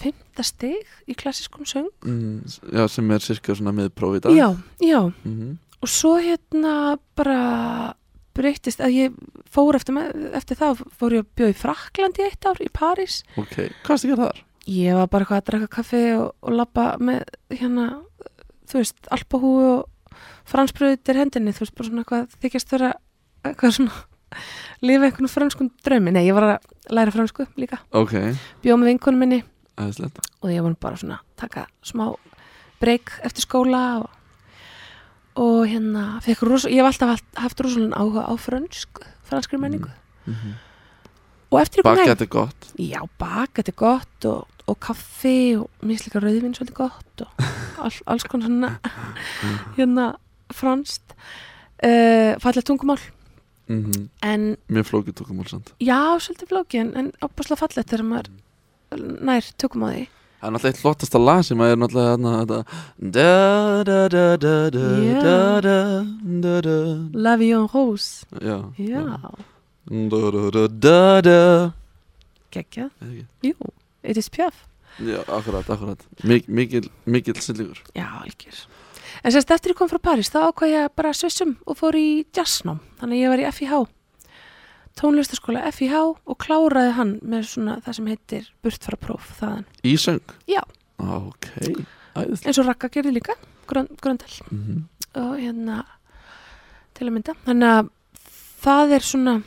[0.00, 1.90] fymta stig í klassískum söng.
[2.04, 2.42] Mm,
[2.74, 4.48] já, sem er cirka svona miðpróf í dag Já,
[4.82, 5.00] já.
[5.24, 5.54] Mhm.
[5.84, 7.94] Og svo hérna bara
[8.36, 9.16] breytist að ég
[9.52, 9.96] fór eftir,
[10.36, 13.22] eftir það, fór ég að bjóða í Fraklandi eitt ár, í París.
[13.38, 14.42] ok, hvað gera þar?
[14.66, 17.22] Ég var bara eitthvað að drekka kaffi og, og labba með
[17.54, 17.86] hérna,
[18.70, 22.92] þú veist, alpahúi og fransbröðið til hendinni, þú veist, bara svona eitthvað þykjast vera
[23.46, 24.04] eitthvað svona
[24.82, 26.12] lifa einhvern franskum draumi.
[26.14, 28.14] Nei, ég var að læra fransku líka, ok,
[28.64, 29.40] bjóða með vinkunum minni.
[29.76, 32.08] Aðeinslegt og ég var bara svona taka smá
[32.80, 34.06] breyk eftir skóla og,
[35.42, 36.06] og hérna,
[36.42, 39.92] rosa, ég hef alltaf haft, rosalega áhuga á fransku, franskri menningu.
[40.26, 40.62] mm
[41.46, 42.64] Og eftir ég kom heim, bakett er gott.
[42.82, 47.22] Já, bak, þetta er gott og, og kaffi og mér finnst líka rauðvinn svolítið gott
[47.26, 47.44] og
[47.84, 48.72] all, alls konar svona
[49.76, 50.06] hérna
[50.54, 51.14] franskt.
[51.84, 53.00] Uh, fallegt tungumál.
[53.68, 55.72] Mm en mjög flókið tókumál samt.
[55.82, 58.28] Já, svolítið flóki en, en opaslega fallegt þegar maður
[59.26, 60.06] nær því.
[60.36, 62.58] Það er náttúrulega eitt flottasta lag sem er náttúrulega þarna þetta
[63.16, 65.20] da da da da da Já.
[65.22, 65.78] da da
[66.44, 66.76] da da.
[67.14, 68.26] La Vie en Rose.
[68.40, 69.04] Já Já,
[69.86, 71.22] Da da da da.
[71.22, 71.72] Da
[72.50, 72.90] geggja?
[73.42, 73.54] Jú,
[74.06, 74.64] Edith Piaf
[74.98, 76.00] Já, akkurat, akkurat.
[76.24, 78.62] Mik Mikil, mikil sillíkur Já, algjör.
[79.24, 82.24] En sérst eftir ég kom frá París þá ákvað ég bara svissum og fór í
[82.36, 82.80] jazznám.
[83.00, 83.82] Þannig að ég var í FIH
[84.96, 89.66] tónlistaskóla FIH og kláraði hann með svona það sem heitir burtfarapróf þaðan.
[89.84, 90.62] Í söng Já.
[90.96, 91.50] Ok,
[92.16, 93.34] æðislega eins og Raka gerði líka
[93.68, 94.32] grön, Gröndal.
[94.50, 94.82] Mm -hmm.
[95.20, 95.84] og hérna
[96.94, 97.34] til að mynda.
[97.44, 97.88] Þannig að
[98.64, 99.42] það er svona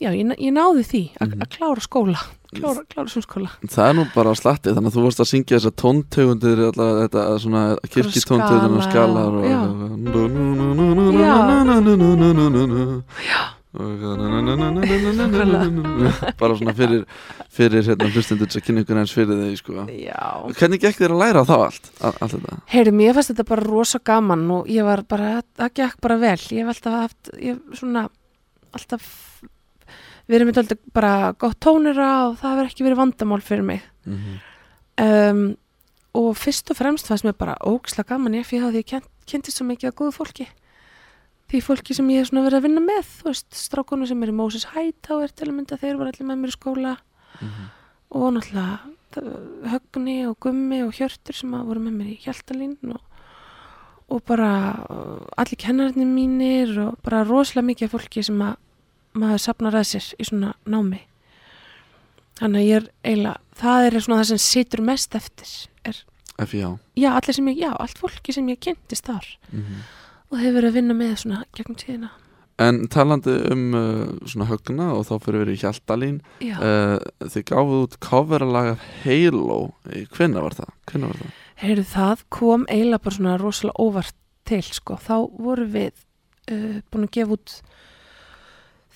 [0.00, 1.42] já, ég, ég náði því að Mhm.
[1.42, 2.18] að klára skóla
[2.54, 5.58] klára, klára sem skóla Það er nú bara slatti þannig að þú varst að syngja
[5.58, 9.42] þessar tóntegundir allar þetta svona kirkitóntegundir og skalar og
[16.40, 17.02] bara svona fyrir
[17.56, 19.72] fyrir hérna hlustendur sem kynna ykkur eins fyrir þig sko.
[20.56, 22.34] Hvernig gekk þér að læra þá allt, allt?
[22.72, 25.28] Heyri, mér fannst þetta bara rosa gaman og ég var bara,
[25.58, 26.40] það gekk bara vel.
[26.56, 28.02] Ég hef alltaf haft, ég hef svona
[28.76, 29.02] alltaf
[30.30, 33.82] verið með alltaf bara gott tónira og það hefur ekki verið vandamál fyrir mig.
[34.06, 34.36] Mm -hmm.
[35.06, 35.56] um,
[36.14, 39.58] og fyrst og fremst fannst mér bara ógislega gaman ég fyrir því ég kent, kynntist
[39.58, 40.48] svo mikið af góðu fólki.
[41.50, 44.28] Því fólki sem ég hef svona verið að vinna með þú veist, strákonu sem er
[44.28, 46.96] í Moses Hightower til að mynda, þeir voru allir með mér í skóla.
[48.10, 48.78] Og náttúrulega
[49.16, 53.00] Högni og Gummi og Hjörtur sem að voru með mér í Hjaltalín og,
[54.12, 54.50] og bara
[54.90, 58.56] uh, allir kennararnir mínir og bara rosalega mikið fólki sem að
[59.16, 61.02] maður sapnar að sér í svona námi.
[62.36, 65.52] Þannig að ég er eiginlega það er svona það sem situr mest eftir
[65.88, 66.02] er,
[66.52, 69.30] já, sem ég, já, allt fólki sem ég kynntist þar.
[69.52, 69.84] Mm
[70.26, 72.12] og hefur verið að vinna með svona gegnum tíðina.
[72.62, 77.44] En talandi um uh, svona högna og þá fyrir við í Hjaltalín já, uh, þið
[77.50, 79.58] gáfuð út coverlag af Halo.
[80.16, 80.70] Hvenna var það?
[80.90, 81.34] Hvenna var það?
[81.56, 85.92] heyrðu það kom eiginlega bara svona rosalega óvart til sko, þá vorum við
[86.52, 87.54] uh, búin að gefa út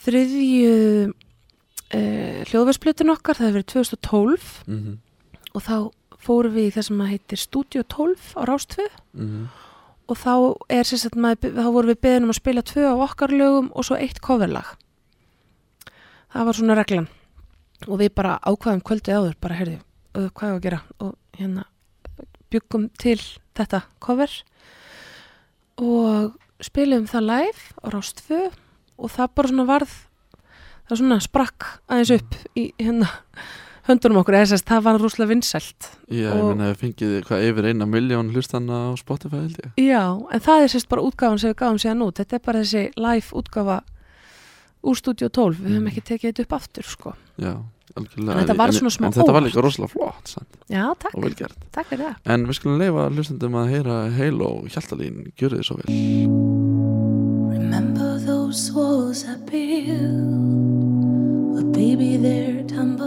[0.01, 0.75] þriðju
[1.11, 4.99] uh, hljóðversplutun okkar, það hefur verið 2012 Mm -hmm.
[5.55, 5.77] og þá
[6.21, 8.87] fórum við í það sem heitir Studio 12 á Rástvö
[10.11, 10.35] og þá
[10.69, 13.71] er sér að maður, þá vorum við beðin um að spila tvö á okkar lögum
[13.75, 14.77] og svo eitt coverlag.
[16.33, 17.09] Það var svona reglan.
[17.89, 19.79] Og við bara ákvaðum kvöldið áður bara heyrði,
[20.15, 20.81] uh, hvað er að gera?
[21.01, 21.65] Og hérna
[22.51, 23.21] byggum til
[23.55, 24.31] þetta cover.
[25.79, 28.51] Og spilum það live á Rást 2
[29.01, 29.97] og það bara svona varð
[30.91, 33.09] það svona sprakk aðeins upp í hérna
[33.91, 37.47] höndunum okkur þess að það var rúslega vinsælt Já, ég Og- meina, við fengið hvað
[37.49, 41.41] yfir eina miljón hlustanna á Spotify held ég Já, en það er sérst bara útgáfan
[41.41, 42.21] sem við gáum síðan út.
[42.21, 43.81] Þetta er bara þessi live útgáfa
[44.85, 45.59] úr Studio 12.
[45.61, 45.91] Við höfum Mm.
[45.91, 47.15] ekki tekið þetta upp aftur, sko.
[47.39, 47.55] Já,
[47.97, 49.51] algjörlega En þetta var svona smá En þetta var óvart.
[49.51, 50.57] líka rosalega flott sant?
[50.71, 51.59] Já, takk.
[51.73, 52.17] Takk fyrir það.
[52.27, 56.60] En við skulum leifa hlustendum að heyra Halo Hjaltalín, gjörðu þið svo vel
[58.51, 60.01] those walls I built?
[61.55, 63.00] Well, baby, they're tumbling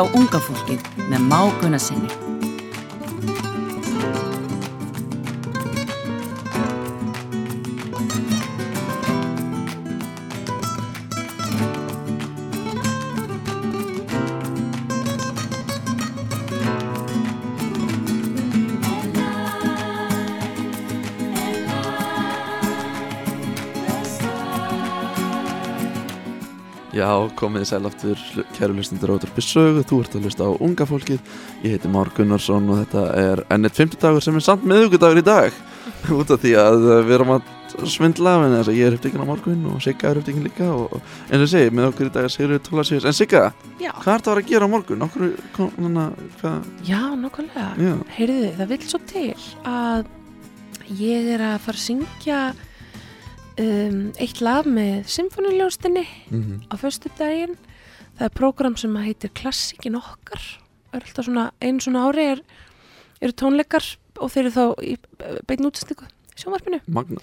[0.00, 0.80] á unga fólkið
[1.10, 2.25] með Má Gunnar sinni.
[26.96, 28.20] Já, komið þið sæl aftur,
[28.56, 32.70] kæru hlustundur Útvarpi sögu, þú ert að hlusta á unga fólkið, ég heiti Már Gunnarsson
[32.72, 35.58] og þetta er ennett 50 dagur sem er samt meðugudagur í dag,
[36.16, 37.50] út af því að við erum að
[37.92, 40.94] svindla, en þess að ég er upptekinn á morgun og Sigga er upptekinn líka og
[40.96, 43.42] eins og segi, með okkur í dag er Sigurður Tólasíus, en Sigga,
[43.82, 45.04] Já, hvað ert að vera að gera á morgun?
[45.10, 45.34] Okkur,
[45.76, 46.06] hana,
[46.40, 47.66] hvað, já, nokkulega.
[48.16, 49.26] Heyrðu, það vil svo til
[49.68, 50.08] að
[51.02, 52.40] ég er að fara að syngja
[53.62, 57.56] um, eitt lag með symfóniljóstinni mm á föstu daginn.
[58.16, 60.40] Það er prógram sem heitir Klassikin okkar.
[60.96, 62.40] Svona, einu svona ári er,
[63.20, 63.84] eru tónleikar
[64.16, 64.94] og þeir eru þá í
[65.68, 66.80] útsendingu í sjónvarpinu.
[66.86, 67.20] magna,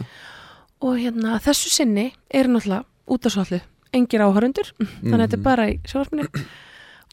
[0.83, 3.61] Og hérna þessu sinni er náttúrulega út af svollu,
[3.93, 6.45] engir áhörundur, þannig að þetta er bara í sjónvarpinu.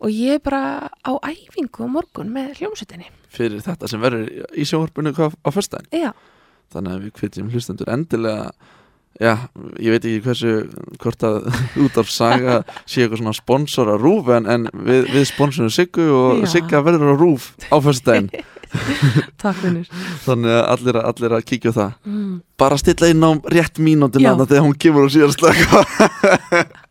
[0.00, 3.08] Og ég er bara á æfingu á morgun með hljómsveitinni.
[3.30, 6.04] fyrir þetta sem verður í sjónvarpinu á föstudaginn.
[6.04, 6.12] Já,
[6.74, 8.50] þannig að við hvetjum hlustendur endilega
[9.20, 9.32] já,
[9.80, 10.52] ég veit ekki hversu
[11.02, 11.48] hvort að
[12.00, 16.44] af saga sé eitthvað svona sponsor að rúf en, en við, við sponsorum Siggu og
[16.44, 16.52] Já.
[16.54, 18.30] Sigga verður á rúf á fyrstæðin
[19.42, 19.88] takk finnir.
[20.22, 22.36] þannig að allir, allir að kíkja það Mm.
[22.60, 23.78] bara stilla inn á rétt
[24.36, 25.82] þarna þegar hún kemur og síðan slaka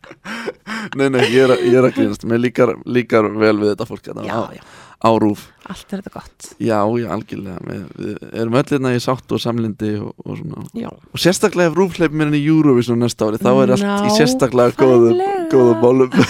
[0.98, 2.26] nei, nei, ég er, ég er að grínast.
[2.28, 4.26] Mér líkar, líkar vel við þetta fólk hérna.
[4.26, 4.62] Já, á, já,
[5.00, 5.46] á rúf.
[5.70, 6.50] Allt er þetta gott.
[6.58, 7.58] já, já, algjörlega.
[7.68, 10.64] Við, við erum öll hérna í sátt og samlindi og, og svona.
[10.76, 14.08] Já, og sérstaklega ef Rúf hleypir mér inn í Eurovision næsta ári þá er allt
[14.10, 16.10] í sérstaklega góðum, góðum málum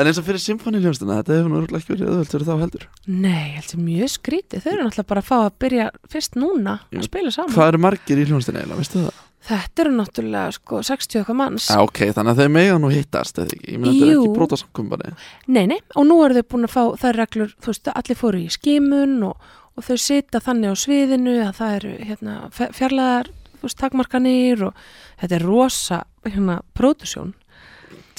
[0.00, 2.84] en eins og fyrir symfóniljónstina þetta hefur örugglega ekki verið öðvöld fyrir þá heldur.
[3.10, 4.62] Nei, heldur mjög skrítið.
[4.64, 7.52] Þau eru náttúrulega bara að fá að byrja fyrst núna að spila saman.
[7.56, 9.18] hvað eru margir í hljónstina eiginlega, veistu það?
[9.50, 11.64] Þetta eru náttúrulega sko 60 okkar manns.
[11.72, 14.34] Já, ok, þannig að þeir mega nú hittast eða ekki, ég meina þetta er ekki
[14.36, 15.12] bróta samkumbari
[15.50, 18.42] Nei, nei, og nú eru þau búin að fá þær reglur, þú veist, allir fóru
[18.44, 22.36] í skimun og, og þau sita þannig á sviðinu að það eru hérna,
[22.78, 24.84] fjarlæðar, þú veist, takmarkanir og
[25.24, 27.34] þetta er rosa, hérna, pródusjón.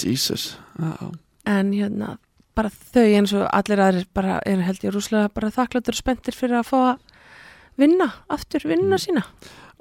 [0.02, 1.10] Jesus, já,
[1.48, 2.18] En hérna,
[2.54, 6.36] bara þau eins og allir aðrir bara eru held ég rúslega bara þakkláttur og spenntir
[6.36, 7.00] fyrir að fá að
[7.80, 9.00] vinna, aftur vinna Mm.
[9.00, 9.22] sína.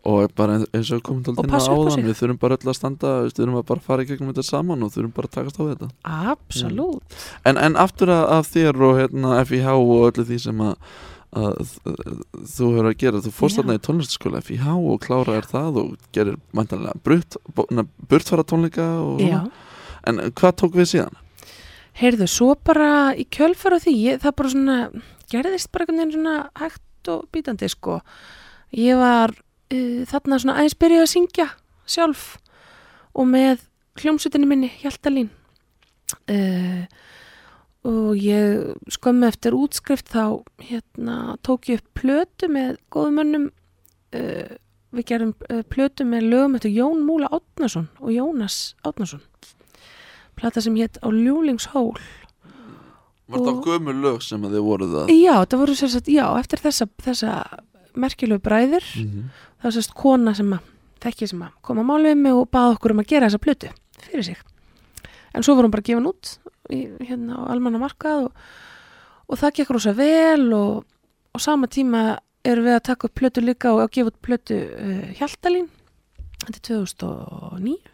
[0.08, 3.36] Og bara eins og komum til að áðan við þurfum bara öll að standa, við
[3.38, 5.90] þurfum að bara fara í gegnum þetta saman og þurfum bara að takast á þetta
[6.34, 7.18] Absolutt.
[7.46, 10.96] En, en aftur að, að þér og hérna, FIH og öllu því sem að,
[11.38, 11.74] að,
[12.56, 16.40] þú hefur að gera þú fórst þarna í tónlistaskóla FIH og kláraðir það og gerir
[16.58, 16.98] mæntanlega
[18.10, 18.88] burtfara tónleika
[20.10, 21.22] en hvað tók við síðan?
[22.02, 24.78] Heyrðu, svo bara í kjölfara því, ég, það bara svona,
[25.30, 28.00] gerðist bara einhvern veginn svona hægt og bítandi, sko.
[28.78, 29.34] Ég var
[29.72, 31.48] uh, þarna svona aðeins byrjuð að syngja
[31.92, 32.26] sjálf
[33.16, 33.64] og með
[34.02, 35.30] hljómsutinni minni, Hjaltalín.
[36.32, 36.86] Uh,
[37.88, 43.46] og ég skömmu eftir útskrift þá hérna tók ég upp plötu með góðum mönnum
[44.14, 44.52] uh,
[44.94, 49.24] við gerum uh, plötu með lögum eftir Jón Múla Átnason og Jónas Átnason
[50.38, 51.96] plata sem hétt á Ljúlingshól
[53.32, 56.26] Var þetta gömur lög sem að þið voruð að já, það voru sér sagt, já,
[56.38, 57.34] eftir þessa, þessa
[57.96, 59.30] merkilegu bræður Mhm.
[59.62, 60.69] Það var sérst kona sem að
[61.02, 63.41] þekki sem að koma að málu við mig og bað okkur um að gera þessa
[63.41, 63.71] plötu
[64.02, 64.41] fyrir sig.
[65.32, 66.34] En svo voru hún bara gefin út
[66.74, 68.41] í, hérna á almanna markað og,
[69.30, 70.84] og það gekk rosa vel og
[71.34, 74.58] á sama tíma erum við að taka upp plötu líka og að gefa út plötu
[74.58, 75.69] uh, Hjaltalín.
[76.41, 77.91] Þetta er 2009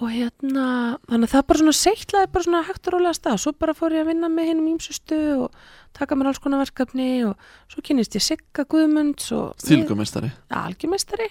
[0.00, 0.66] og hérna
[1.10, 3.38] þannig að það bara svona seittlaði bara svona hægt og rólega stað.
[3.42, 5.60] Svo bara fór ég að vinna með hennum ímsustu og
[5.96, 11.28] taka mér alls konar verkefni og svo kynist ég Sigga Guðmunds og Þýlgumestari algjörmeistari.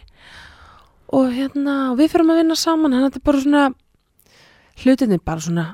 [1.18, 2.94] Og hérna, og við fyrir að vinna saman.
[2.94, 3.64] Þannig að þetta er bara svona
[4.84, 5.68] hlutinni bara svona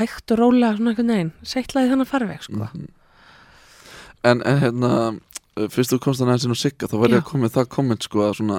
[0.00, 2.66] hægt og rólega svona einhvern veginn, seittlaði þannig farveg sko.
[2.66, 2.88] Mhm.
[4.20, 4.90] En, en hérna
[5.70, 8.06] fyrst þú komst að næðin og sigga þá var ég að koma með það komment
[8.06, 8.58] sko að svona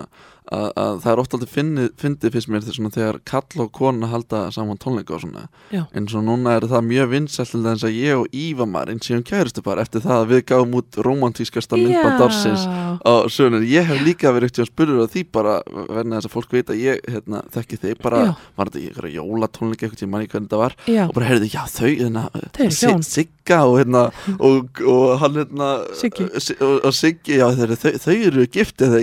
[0.51, 4.09] að, að það er oft aldrei fyndið fyndi fyrst mér svona, þegar kall og kona
[4.11, 5.85] halda saman tónleika og svona Já.
[5.95, 9.23] en svo núna er það mjög vinsælt til þess að ég og Ívar eins og
[9.27, 14.03] kæristu bara eftir það að við gáum út romantískasta myndband ársins á sögurnir, ég hef
[14.05, 15.55] líka verið eftir að á því bara
[15.89, 18.31] verðin þess að fólk veit að ég hérna, þekki þig bara, Já.
[18.57, 21.89] var þetta einhverja jólatónleika eitthvað ég manni hvernig þetta var já, og bara heyrðu, þau
[21.91, 22.25] hérna.
[23.11, 24.03] Sigga og hérna
[24.37, 26.27] og, og hann hérna Siggi.
[26.43, 28.97] Si- og, og Siggi, þau, þau, þau eru giftið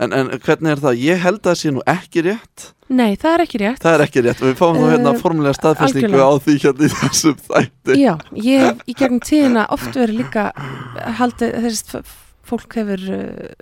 [0.00, 1.00] en, en hvernig hvernig er það?
[1.04, 2.64] Ég held að það sé nú ekki rétt.
[2.90, 3.82] Nei, það er ekki rétt.
[3.82, 4.40] Það er ekki rétt.
[4.42, 6.26] Og við fáum nú hérna Eh, formulega staðfestingu algjörlega.
[6.26, 7.96] á því hérna í þessum þætti.
[8.00, 10.52] Já, ég hef í gegnum tíðina oft verið líka
[11.18, 12.14] haldið, þess að
[12.50, 13.52] fólk hefur uh,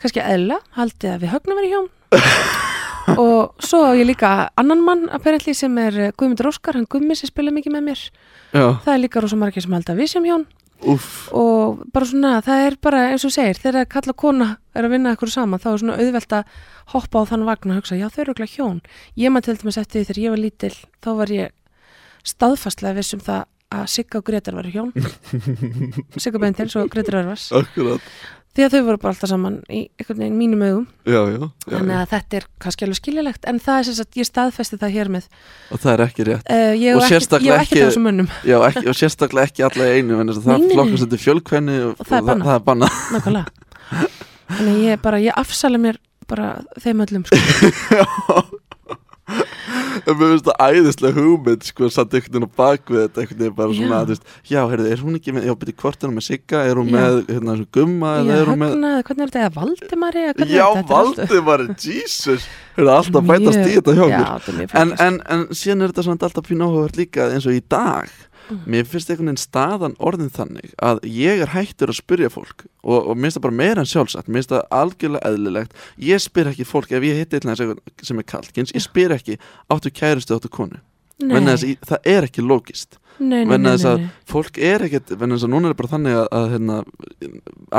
[0.00, 1.88] kannski eðla, haldið að við högnum verið hjón.
[3.20, 7.16] Og svo á ég líka annan mann apparently sem er uh, Guðmundur Óskar, hann Gummi
[7.16, 8.00] sem spila mikið með mér.
[8.54, 10.46] Já, það er líka rosa margir sem halda að við sem hjón
[10.88, 11.28] úff.
[11.36, 15.14] Og bara svona, það er bara eins og segir, þegar kalla kona er að vinna
[15.14, 16.58] eitthvað saman, þá er svona auðvelt að
[16.94, 18.82] hoppa á þann vagn og hugsa, já þau eru ekki hjón.
[19.20, 21.56] Ég maður til dæmis eftir því þegar ég var lítil þá var ég
[22.30, 24.90] staðfastlega viss um það að Sigga og Gretar var hjón.
[26.22, 27.50] Sigga Bendils og Gretar Örvars
[28.56, 30.86] því að þau voru bara alltaf saman í einhvern veginn mínum augum.
[31.70, 34.94] Þannig að þetta er kannski alveg skiljulegt en það er sem sagt, ég staðfesti það
[34.96, 35.28] hér með.
[35.70, 36.50] Og það er ekki rétt.
[36.50, 38.10] Uh, ég Og sérstaklega ég ekki- af þessum
[38.70, 40.74] ekki, og sérstaklega ekki alla í einu það Nei, nei.
[40.76, 42.38] flokkast þetta fjölkvenni og, Og það er það
[42.82, 43.46] nákvæmlega.
[44.50, 46.50] Þannig að ég bara, ég afsala mér bara
[46.82, 47.38] þeim öllum sko.
[50.06, 53.40] En mér finnst það æðislega hugmynd sko, satt einhvern veginn á bak við þetta einhvern
[53.42, 56.10] veginn bara svona, þú veist, já, heyrðu, er hún ekki með, já, byrja hvort er
[56.10, 59.24] hún með Sigga, er hún með, hérna, svona gumma, Já, er hún með Högna, hvernig
[59.26, 62.48] er þetta, eða Valdimari Já, er þetta, Þetta er allt- Valdimar, Jesus.
[62.76, 64.20] Heyrðu, alltaf bætast í þetta hjá Já,
[64.56, 64.74] mér.
[64.80, 68.08] en, en, en síðan er þetta svona alltaf pínu áhugavert líka eins og í dag
[68.50, 68.60] Mm.
[68.74, 72.98] Mér finnst einhvern veginn staðan orðin þannig að ég er hættur að spyrja fólk og,
[72.98, 74.28] og mér finnst það bara meira en sjálfsagt.
[74.28, 75.82] Mér finnst það algjörlega eðlilegt.
[76.10, 79.38] Ég spyr ekki fólk ef ég hitti eitthvað sem er kallkins ég spyr ekki
[79.70, 80.82] áttu kærustu áttu konu?
[81.20, 82.44] Þess það er ekki
[83.20, 86.26] nei, venna þess að fólk er ekkert venna þess að núna er bara þannig að,
[86.38, 86.76] að hérna,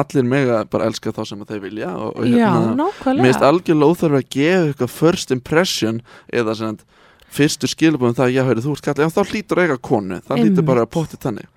[0.01, 4.19] allir mega bara elska þá sem þeir vilja og, og hérna, Mér finnst algjörlega óþarf
[4.19, 6.01] að gefa eitthvað first impression
[6.41, 6.85] eða sagt,
[7.31, 10.19] fyrstu skilabóðum það að já, heyrðu, þú ert kallið, já þá hlýtur eiga konu.
[10.27, 11.49] Það hlýtur bara að potti þannig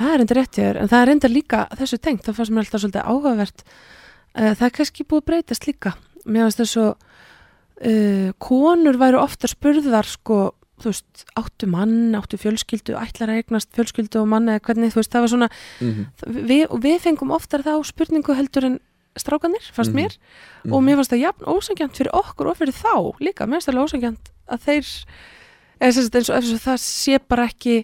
[0.00, 2.54] Það er enda rétt ég er, en það er enda líka þessu tengt, það fannst
[2.54, 3.64] mér alltaf svolítið áhugavert.
[4.30, 5.92] Uh, það er kannski búið breytast líka.
[6.24, 6.90] Mér finnst þess að
[7.90, 10.38] uh, konur væru ofta spurðar sko,
[10.80, 15.02] þú veist, áttu mann áttu fjölskyldu, ætlar að eignast fjölskyldu og mann eða hvernig, þú
[15.02, 16.38] veist, það var svona mm -hmm.
[16.48, 18.80] við, við fengum oftar þá spurningu heldur en
[19.18, 20.00] strákanir, fannst Mhm.
[20.00, 20.16] mér.
[20.72, 23.74] Og mér fannst það jafn ósangjant fyrir okkur og fyrir þá líka, mér finnst það
[23.74, 24.88] alveg ósangjant að þeir
[25.80, 27.76] sem sagt eins og, eins og það sé bara ekki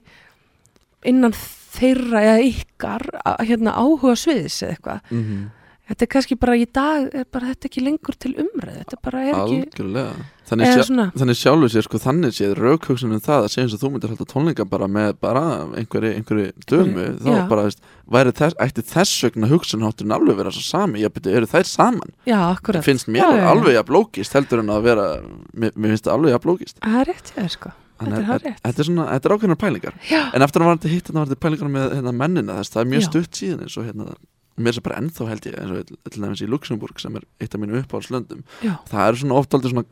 [1.06, 1.34] innan
[1.76, 5.44] þeirra eða ykkar að, hérna, áhuga sviðis eða eitthvað mm -hmm.
[5.86, 9.20] Þetta er kannski bara í dag er bara þetta ekki lengur til umræð þetta bara
[9.22, 10.24] er ekki algjörlega.
[10.46, 14.12] Þannig, sjá, þannig sjálfur sér sko þannig séð raukhugsunum það að eins og þú myndir
[14.12, 15.42] halda tónleika bara með bara
[15.80, 17.40] einhverju, einhverju dömu þá Já.
[17.50, 17.80] bara, veist,
[18.14, 21.02] væri þess, ætti þess vegna hugsunhátturinn alveg vera svo sami?
[21.02, 22.14] Ég byrju, eru þær saman?
[22.30, 22.86] já, akkurat.
[22.86, 25.08] Finnst mér Já, alveg jafn lógist heldur en að vera,
[25.50, 27.74] mér, mér finnst það alveg jafn lógist það er rétt, já, sko.
[27.96, 28.58] Þetta er hárrétt.
[28.60, 29.94] Þetta er svona, þetta er ákveðnar pælingar.
[30.10, 32.72] Já, En eftir að var þetta hitt, þannig var þetta pælingar með hérna, mennina þess,
[32.74, 33.06] það er mjög Já.
[33.08, 34.08] stutt síðan eins og hérna,
[34.56, 37.24] mér er svo bara ennþá held ég eins og til dæmis í Luxemburg sem er
[37.40, 39.84] eitt af mínu uppáhaldslöndum já, það er svona oft aldrei svona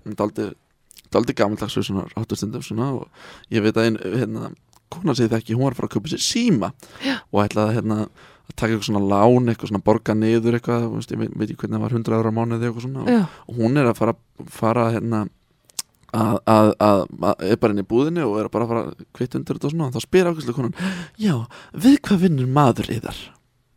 [1.14, 3.08] aldrei, gamaldags við svona áttustundum svona og
[3.52, 4.52] ég veit að einn hérna,
[4.94, 6.72] kona segi það ekki, hún var að fara að köpa sér síma
[7.04, 7.16] Já.
[7.32, 11.20] og ætlaði hérna að taka eitthvað svona lán, eitthvað svona borga niður eitthvað, veist, ég
[11.22, 13.58] veit, veit ekki hvernig það var 100 ára á mánuði eitthvað svona og, já, og
[13.62, 14.14] hún er að fara,
[14.52, 15.22] fara hérna
[16.14, 17.00] að, að, að,
[17.30, 19.74] að er bara inn í búðinni og er bara að fara kvitt undir þetta og
[19.74, 20.76] svona og þá spyr ákvæmslega konan
[21.24, 21.34] já,
[21.86, 23.18] við hvað vinnur maður yðar?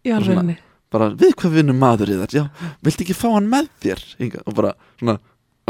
[0.06, 0.64] já, Og svona- alveg
[0.94, 2.34] bara, við hvað vinnur maður yðar?
[2.34, 2.46] já,
[2.86, 4.04] viltu ekki fá hann með þér?
[4.24, 4.44] Inga?
[4.46, 5.18] og bara, svona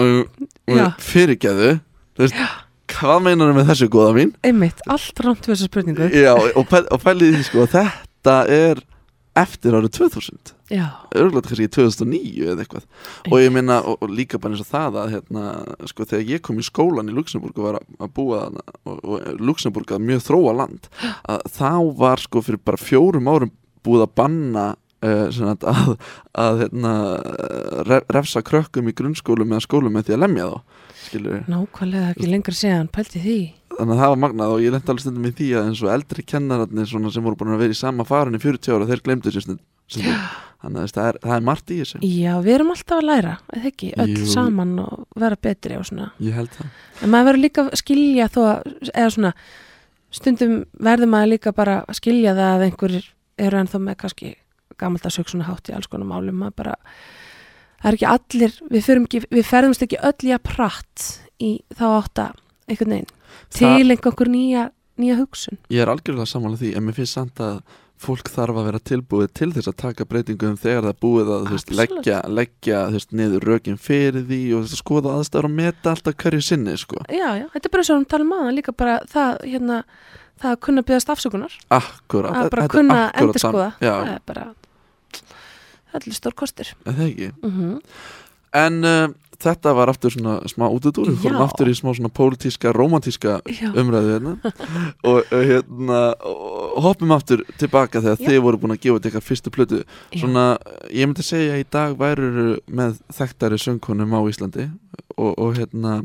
[0.02, 1.78] uh, fyrirgeðu
[2.20, 2.44] veist,
[2.98, 4.36] hvað meinar með þessu góða mín?
[4.46, 8.84] einmitt, allt rámt við þessa spurningu já, og, pæl, og pælið því sko, þetta er
[9.38, 12.88] eftir árið 2000 já, örgulega kannski í 2009 eða eitthvað
[13.30, 15.44] og ég minna, og, og líka bara eins og það að hérna,
[15.92, 19.30] sko, þegar ég kom í skólan í Luxemburg og var að, að búa og, og
[19.42, 20.90] Luxemburg að mjög þróa land
[21.30, 23.54] að þá var sko fyrir bara fjórum árum
[23.86, 24.68] búið að banna
[25.06, 25.94] uh, að, að,
[26.46, 26.94] að hérna,
[27.88, 30.60] re, refsa krökkum í grunnskólum eða skólum með því að lemja þá
[31.48, 33.40] nákvæmlega ekki lengur séðan pælti því.
[33.78, 35.92] Þannig að það var magnað og ég lenti alveg stundum í því að eins og
[35.94, 39.32] eldri kennararnir sem voru búin að vera í sama farin í 40 ára þeir glemdu
[39.32, 40.26] sér stundum stundum.
[40.64, 42.02] þannig að það er, það er margt í þessu.
[42.04, 43.92] Já, við erum alltaf að læra, eða ekki?
[44.04, 44.26] Öll Jú.
[44.34, 46.10] saman og vera betri og svona.
[46.24, 46.74] Ég held það.
[47.02, 49.34] En maður verður líka að skilja þó að, eða svona
[50.18, 50.58] stundum
[50.90, 53.10] verður maður líka bara að skilja það að einhverjir
[53.48, 54.34] eru ennþá með kannski
[54.80, 56.38] gamaldags hugsunahátt í alls konar málum.
[56.42, 56.78] Maður bara,
[57.82, 61.08] það er ekki allir við, ekki, við ferðumst ekki öll í að pratt
[61.38, 62.32] í þá átta
[62.68, 63.14] einhvern veginn,
[63.54, 65.60] til einhver nýja nýja hugsun.
[65.74, 67.60] Ég er algjörlega sammála því en mér finnst samt að
[68.02, 71.72] fólk þarf að vera tilbúið til þess að taka breytingum þegar það búið að veist,
[71.80, 76.44] leggja, leggja veist, niður rökin fyrir því og veist, skoða aðstæður og meta alltaf hverju
[76.46, 77.02] sinni sko.
[77.10, 79.80] já, já, þetta er bara svo að um aðan líka bara það, hérna,
[80.38, 81.58] það að kunna byggast afsökunar.
[81.80, 84.48] Akkurat að bara kunna endur skoða það er bara
[86.00, 86.74] allir stór kostur.
[86.86, 87.34] Er það ekki?
[87.46, 87.78] Mm
[88.56, 89.10] En uh,
[89.44, 93.68] þetta var aftur svona smá útudúr Við fórum aftur í smá svona pólitíska, romantíska Já,
[93.78, 94.54] umræðu hérna.
[95.04, 98.30] Og, og hérna og hoppum aftur tilbaka þegar Já.
[98.32, 99.82] þið voru búin að gefa þetta ykkar fyrstu plötu.
[100.16, 100.46] Svona,
[100.90, 102.48] ég myndi segja að í dag væruru
[102.80, 104.70] með þekktari söngkonum á Íslandi.
[105.18, 106.00] Og, og hérna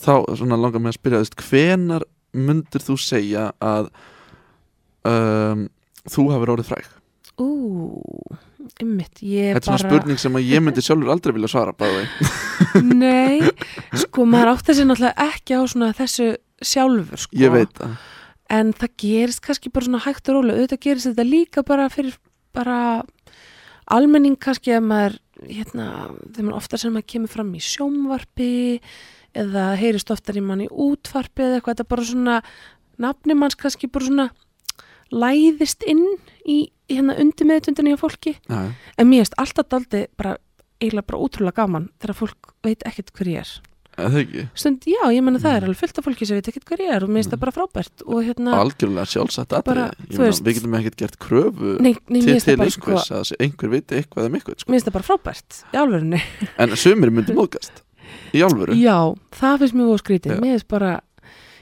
[0.00, 2.06] þá svona langar mig að spyrja þess hvenar
[2.36, 3.90] myndir þú segja að
[5.08, 5.66] um,
[6.08, 6.88] þú hafur orðið fræg?
[7.40, 7.48] Ú,
[9.24, 11.74] ég Þetta er svona bara spurning sem ég myndi sjálfur aldrei vilja svara
[13.02, 13.40] Nei,
[14.04, 16.30] sko, maður átti sér náttúrulega ekki á svona þessu
[16.60, 17.38] sjálfur, sko.
[18.50, 20.58] En það gerist kannski bara svona hægt og rólega.
[20.58, 22.16] Auðvitað gerist þetta líka bara fyrir
[22.56, 22.78] bara
[23.90, 25.86] almenning kannski að maður hérna,
[26.34, 28.52] þegar maður oftar sem maður kemur fram í sjómvarpi
[29.40, 32.38] eða heyrist oftar í manni útvarpi eða eitthvað, þetta er bara svona
[33.00, 34.28] nafni manns kannski bara svona
[35.10, 36.04] læðist inn
[36.46, 36.60] í
[36.90, 38.36] hérna undir meðutundinni á fólki.
[38.50, 38.60] Já,
[38.98, 40.36] en mér erst alltaf daldi bara
[40.80, 43.50] eiginlega bara útrúlega gaman þegar fólk veit ekkert hver ég er.
[44.56, 45.56] Stund, já, ég menna það Mm.
[45.58, 47.40] er alveg fullt af fólki sem veit ekkert hver ég er og mér finnst það
[47.42, 51.80] bara frábært og hérna, Algjörlega sjálfsagt aðri Bara, þú veist- Við getum ekkert gert kröfu
[51.82, 54.70] nei, nei, til, til bara sko einhvers að einhver viti eitthvað um eitthvað sko.
[54.70, 56.22] mér finnst það bara frábært, í alvörunni.
[56.58, 57.82] En sumir myndi móðgast
[58.32, 58.74] Í alvöru.
[58.78, 58.96] Já,
[59.36, 61.00] það finnst mér óskrítið mér finnst bara,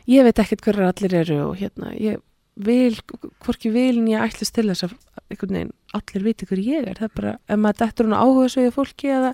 [0.07, 2.21] ég veit ekkert hverjar allir eru og hérna, ég
[2.59, 2.95] vil
[3.43, 4.95] hvorki vil en ég ætlist til þess að
[5.31, 8.49] einhvern veginn, allir viti hver ég er það er bara, ef maður dettur hún áhuga
[8.49, 9.33] svo fólki eða,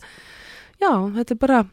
[0.80, 1.64] já, þetta er bara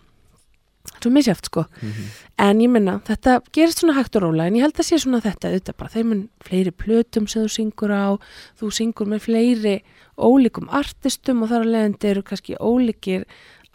[1.02, 2.06] svo misjáft sko Mhm.
[2.42, 5.22] En ég minna, þetta gerist svona hægt og róla en ég held að sé svona
[5.22, 8.18] þetta auðvitað bara þeim mun fleiri plötum sem þú syngur á
[8.60, 9.84] þú syngur með fleiri
[10.18, 13.26] ólíkum artistum og þar að leiðandi eru kannski ólíkir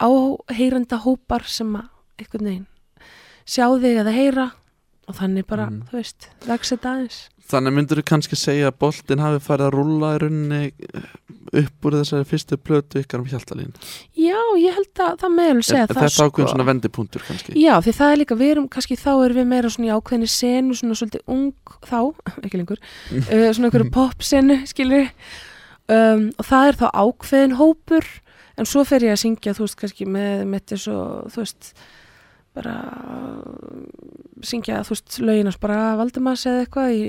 [0.01, 1.87] áheyranda hópar sem að
[2.19, 2.67] einhvern veginn
[3.47, 4.51] sjá þig eða heyra
[5.07, 5.87] og þannig bara, Mhm.
[5.87, 9.75] þú veist, vex þetta aðeins Þannig myndur þú kannski segja að boltinn hafi farið að
[9.77, 10.61] rúlla í rauninni
[11.55, 13.73] upp úr þessari fyrstu plötu ykkar um hjaltalín
[14.17, 16.51] Já, ég held að það meðal Er, segja er það þetta ákveðin sko.
[16.51, 17.55] svona vendipunktur kannski?
[17.61, 20.31] Já, því það er líka, við erum kannski þá erum við meira svona í ákveðinni
[20.31, 21.99] senu, svona svolítið ung þá,
[22.43, 22.81] ekki lengur,
[23.15, 25.11] uh, svona einhverju popsenu, skilur
[25.87, 28.09] um, og það er þá ákveðin hópur
[28.57, 31.71] en svo fer ég að syngja, þú veist, kannski með, með þess og, þú veist
[32.57, 32.73] bara
[34.45, 37.01] syngja, þú veist, löginast bara Valdimars eða eitthvað í,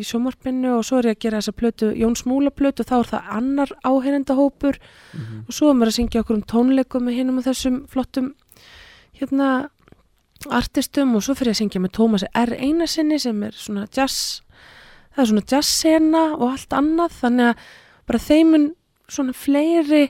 [0.00, 3.10] í sjómarpinu og svo er ég að gera þessa plötu, Jón Smúla plötu þá er
[3.10, 4.78] það annar áheyrenda hópur
[5.12, 5.44] Mhm.
[5.48, 8.30] og svo er maður að syngja okkur um tónleikum með hinum og þessum flottum
[9.20, 9.68] hérna
[10.50, 12.54] artistum og svo fyrir ég að syngja með Tómasi R.
[12.56, 14.40] Einarsinni sem er svona jazz
[15.16, 17.56] það er svona jazzsena og allt annað þannig að
[18.08, 18.68] bara þeimun
[19.10, 20.04] svona fleiri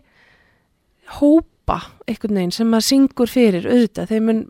[1.18, 4.40] hópa einhvern veginn sem maður syngur fyrir auðvitað, þeimun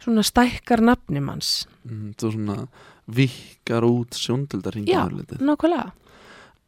[0.00, 1.66] svona stækkar nafni manns.
[1.88, 2.56] Mm, þú svona
[3.10, 5.08] vikkar út sjóndöldarhingi Já.
[5.40, 5.92] nákvæmlega.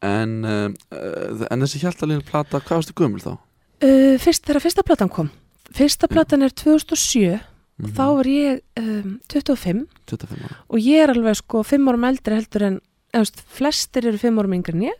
[0.03, 3.37] En, uh, en þessi hjaltalín plata, hvað varstu gömul þá?
[3.83, 5.29] uh, fyrst þegar fyrsta platan kom.
[5.73, 7.93] Fyrsta platan er 2007 og Mhm.
[7.97, 10.55] þá var ég um, 25 25 ára.
[10.69, 12.75] Og ég er alveg sko fimm árum eldri heldur en
[13.13, 14.99] eða, veist, flestir eru fimm árum yngri en ég.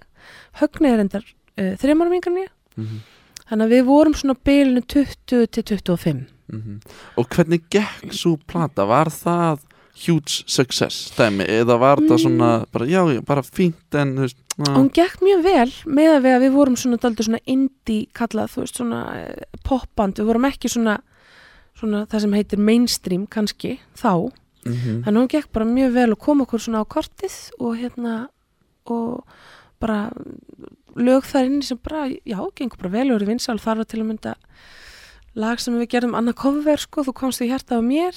[0.60, 1.22] Högni er endar
[1.58, 2.50] uh, þreim árum yngri en ég.
[2.78, 2.98] Mhm,
[3.52, 6.80] þannig að við vorum svona á bilinu 20 til 25 mhm.
[7.18, 8.86] Og hvernig gekk svo plata?
[8.86, 9.60] Var það
[10.08, 12.24] huge success dæmi eða var það Mm.
[12.24, 16.34] svona bara, já, já, bara fínt en veist, hún gekk mjög vel með að við
[16.36, 20.46] að við vorum svona daldur svona indie kallað, þú veist, svona eh, popband, við vorum
[20.50, 20.98] ekki svona
[21.78, 24.32] svona það sem heitir mainstream kannski þá,
[24.66, 27.78] mhm, þannig að hún gekk bara mjög vel og kom okkur svona á kortið og
[27.78, 28.30] hérna
[28.86, 29.24] og
[29.80, 30.12] bara
[30.96, 34.02] lög þar inn sem bara, já, gengur bara vel og eru vinsal, þar var til
[34.02, 34.36] að mynda
[35.36, 38.14] lag sem við gerðum annað cover sko, þú komst í hjarta á mér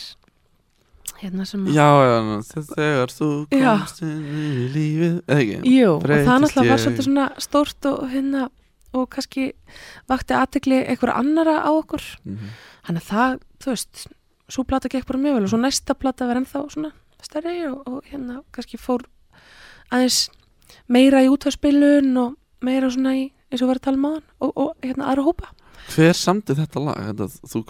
[1.23, 2.17] hérna sem að Já, já,
[2.51, 3.73] þe- þegar þú Já.
[3.79, 5.75] komst inn í lífið eða ekki?
[5.77, 8.49] Jú, og það náttúrulega var svolítið svona stórt og hérna
[8.97, 9.47] og kannski
[10.09, 12.49] vakti aðtegli einhverja annara á okkur Mhm.
[12.87, 14.07] þannig að það, þú veist
[14.49, 16.93] svo plata gekk bara mjög vel og svo næsta plata var ennþá svona
[17.23, 19.03] stærri og, og hérna kannski fór
[19.91, 20.29] aðeins
[20.89, 24.77] meira í útvarspilun og meira svona í eins og verið að tala um og, og
[24.83, 25.49] hérna aðra hópa
[25.87, 26.97] Hver samdi þetta lag?
[27.11, 27.61] Þetta, þú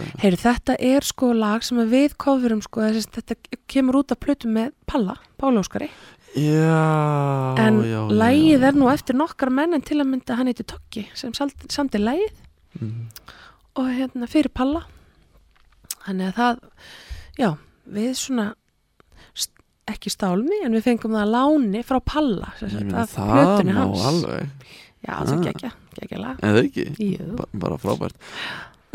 [0.00, 3.36] að Heyri, þetta er sko lag sem við coverum sko, þessi, þetta
[3.68, 5.90] kemur út af plötu með Palla, Pála Óskari
[6.36, 8.00] Já, en já,
[8.60, 8.68] já.
[8.68, 12.00] er nú eftir nokkar menn en til að mynda hann heiti Tokki sem samdi, samdi
[12.02, 12.42] lagið
[12.76, 13.06] Mhm.
[13.80, 14.82] og hérna fyrir Palla
[16.04, 16.58] þannig að það
[17.40, 17.50] já,
[17.88, 18.50] við svona
[19.86, 24.72] ekki stálmi en við fengum það að láni frá Palla sagt, það má hans alveg
[25.06, 25.36] já, það Ah.
[25.38, 26.86] er gekkja, gekkja lag Eða ekki?
[26.98, 27.36] Jú.
[27.36, 28.16] Ba bara frábært.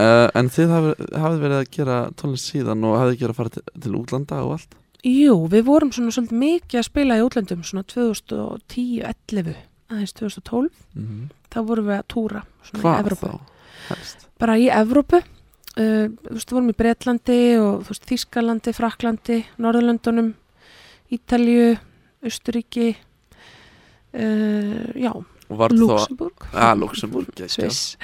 [0.01, 3.49] Uh, En þið hafið, hafið verið að gera tónlist síðan og hafið gera að fara
[3.49, 4.76] til, til útlanda og allt?
[5.03, 9.55] Jú, við vorum svona svolítið mikið að spila í útlöndum svona 2010-11
[9.91, 12.41] aðeins 2012 mm þá vorum við að túra
[12.72, 13.39] Hvað þá?
[13.89, 14.28] Helst.
[14.39, 15.20] Bara í Evrópu.
[15.76, 20.34] Uh, þú veist, við vorum í Bretlandi og þú veist, Þískalandi, Fraklandi Norðurlöndunum,
[21.12, 21.78] Ítalju
[22.24, 22.95] Austuríki
[24.14, 27.28] uh, já, var það Luxemburg að Luxemburg.
[27.47, 27.97] Sviss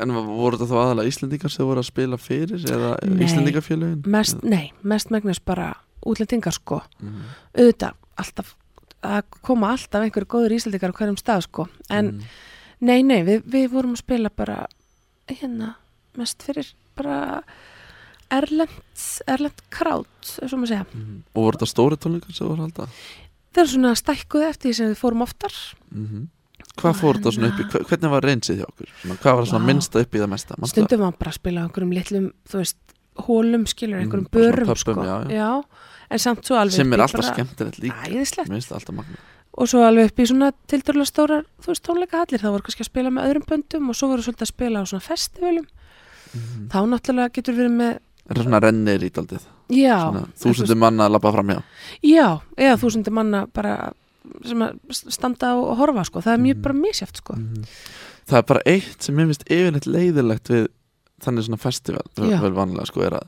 [0.00, 3.24] en voru þetta þá aðalega Íslendingar sem voru að spila fyrir eða Nei.
[3.26, 5.70] Íslendingafélögin mest, nei, mest megnast bara
[6.06, 7.22] útlendingar sko, Mhm.
[7.56, 8.54] auðvitað alltaf,
[9.02, 12.22] að koma alltaf einhverju góður íslendingar á hverjum stað sko en Mhm.
[12.80, 14.66] nei, nei, við, við vorum að spila bara
[15.28, 15.74] hérna,
[16.16, 17.42] mest fyrir bara
[18.30, 18.68] erlend,
[19.26, 21.22] erlend krát, og maður segja Mhm.
[21.34, 22.88] og voru þetta stóri tónleikar sem voru að halda
[23.54, 25.52] þeir eru svona stækkuð eftir því sem við fórum oftar
[25.90, 26.28] Mhm.
[26.80, 29.44] hvað fór þetta svona upp í hve- hvernig var reynsið hjá okkur svona, hvað var
[29.50, 29.68] svona Vá.
[29.72, 30.86] minnsta upp í það mesta Manstu það?
[30.86, 32.76] stundum var bara að spila á einhverjum litlum þú veist,
[33.26, 34.92] hólum skilur, Mm, einhverjum svona börum pöbbum, sko.
[35.04, 35.62] já, já.
[36.10, 39.04] en samt svo alveg sem er alltaf skemmtilegt líka það
[39.52, 42.90] og svo alveg upp í svona tildurlega stórar þú veist tónleikahallir, það voru kannski að
[42.90, 45.66] spila með öðrum böndum og svo voru svolítið að spila á svona festivalum
[46.32, 46.68] Mhm.
[46.70, 47.98] þá náttúrulega getur verið með
[48.30, 51.52] er það svona rennir í daldið já, svona en þú þúsundir manna að labba fram
[51.54, 51.60] hjá
[52.06, 52.26] já,
[52.56, 53.76] eða þúsundir manna bara
[54.44, 54.76] sem að
[55.10, 56.62] standa og horfa sko, það er mjög Mhm.
[56.62, 57.64] bara misjæft sko Mhm.
[58.28, 60.68] það er bara eitt sem mér finnst yfirleitt leiðilegt við
[61.20, 63.26] þannig svona festival vel vanlega sko er að,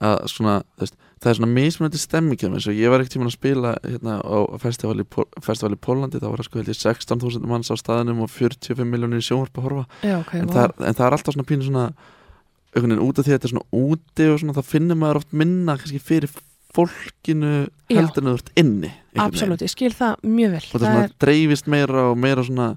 [0.00, 3.36] að svona, veist, það er svona mismunandi stemmingum eins og ég var ekkert tíma að
[3.36, 5.06] spila hérna á festival í,
[5.40, 8.84] festival í Pólandi þá var það sko held ég 16.000 manns á staðinum og 45
[8.88, 10.52] miljónir sjónvarp að horfa já, ok, en, vá.
[10.52, 11.92] það er, en það er alltaf svona pínu svona
[12.74, 15.20] einhvern veginn út af því að þetta er svona úti og svona þá finnir maður
[15.22, 16.30] oft minna kannski fyrir
[16.74, 17.52] fólkinu
[17.90, 20.64] heldur en þú ert inni absolutt, ég skil það mjög vel.
[20.70, 22.68] Og það svona dreifist meira og meira svona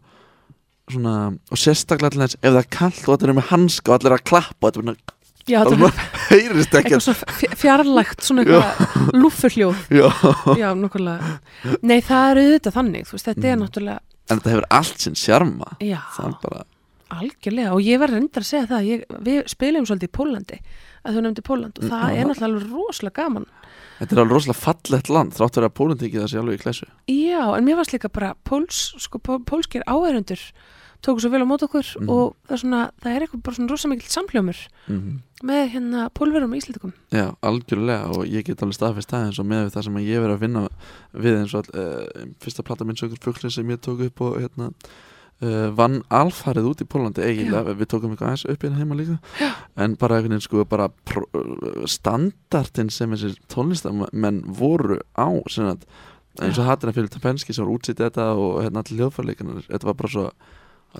[0.91, 1.13] svona,
[1.53, 4.17] og sérstaklega þess ef það er kallt og allir er með hanska og allir er
[4.17, 4.95] að klappa og þetta er svona,
[5.47, 6.01] já, það það er
[6.33, 10.09] heyrist ekki eitthvað fj- fjarlægt svona eitthvað lúffurhljóð Já.
[10.59, 10.69] já,
[11.85, 13.63] nei, það er auðvitað þannig, veist, þetta er Mhm.
[13.67, 13.99] náttúrulega
[14.31, 15.67] en þetta hefur allt sinn sjarma.
[15.83, 16.61] Já, það er bara,
[17.21, 20.59] algjörlega og ég var reyndar að segja það ég, við spilum svolítið í Pólandi
[21.03, 22.19] að þú nefndi Póland og Mm, það já.
[22.19, 23.45] er náttúrulega rosalega gaman
[23.99, 26.87] þetta er alveg rosalega fallegt land þrátt verið að Pólund ekki sé alveg í klæsu
[27.11, 30.39] já, en mér varst líka bara póls, sko, pól- pólskir áherundur
[31.03, 32.07] tóku svo vel á mót okkur Mhm.
[32.09, 36.07] og það er svona, það er eitthvað bara svona rosa mikill samhljómur mm með hérna
[36.15, 39.83] pólverum og íslitikum Já, algjörlega og ég get alveg staðfest það eins og með það
[39.83, 40.61] sem ég verið að vinna
[41.19, 42.63] við eins og uh, fyrsta
[45.41, 49.19] uh, vann alfarið út í Pólandi eiginlega, við tókum eitthvað aðeins upp hérna heima líka.
[49.41, 49.51] Já.
[49.75, 55.85] en bara einhvern veginn sko bara uh, standardin sem þessir tónlistamenn voru á að
[56.41, 59.97] eins og hattina fyrir Tapenski sem var útsýtt þetta og hérna allir hljóðfærleikanar þetta var
[59.99, 60.27] bara svo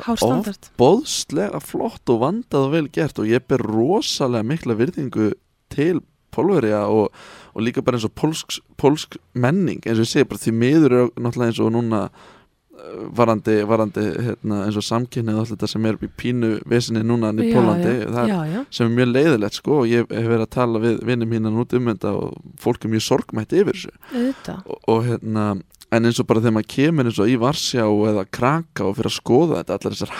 [0.03, 5.31] hástandard bóðslega flott og vandað og vel gert og ég ber rosalega mikla virðingu
[5.73, 6.01] til
[6.33, 7.13] pólverja og,
[7.53, 10.97] og líka bara eins og pólsk, pólsk menning eins og ég segi bara því miður
[10.97, 12.03] er náttúrulega eins og núna
[13.15, 17.31] varandi, varandi hérna, eins og samkynnið og allt þetta sem er í pínu vesinni núna
[17.35, 20.45] í já, Pólandi já, það, já, sem er mjög leiðilegt sko og ég hef verið
[20.45, 23.93] að tala við vinnum mínan út um þetta og fólk er mjög sorgmætt yfir þessu.
[24.67, 25.45] Og, og hérna
[25.93, 29.11] en eins og bara þegar maður kemur eins og í Varsjá eða Kraka og fyrir
[29.11, 30.15] að skoða þetta allar þessar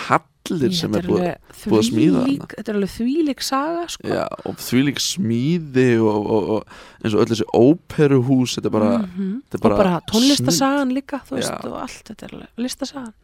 [0.50, 1.22] hallir sem Þetta er búið
[1.64, 4.08] búið að smíða þvílík- þetta er alveg þvílík saga sko.
[4.08, 6.66] já, og þvílík smíði og, og, og
[7.04, 9.30] eins og öll þessi óperuhús þetta er bara, Mhm.
[9.50, 13.14] þetta er bara bara tónlistasagan líka þú veist, og allt þetta er listasagan.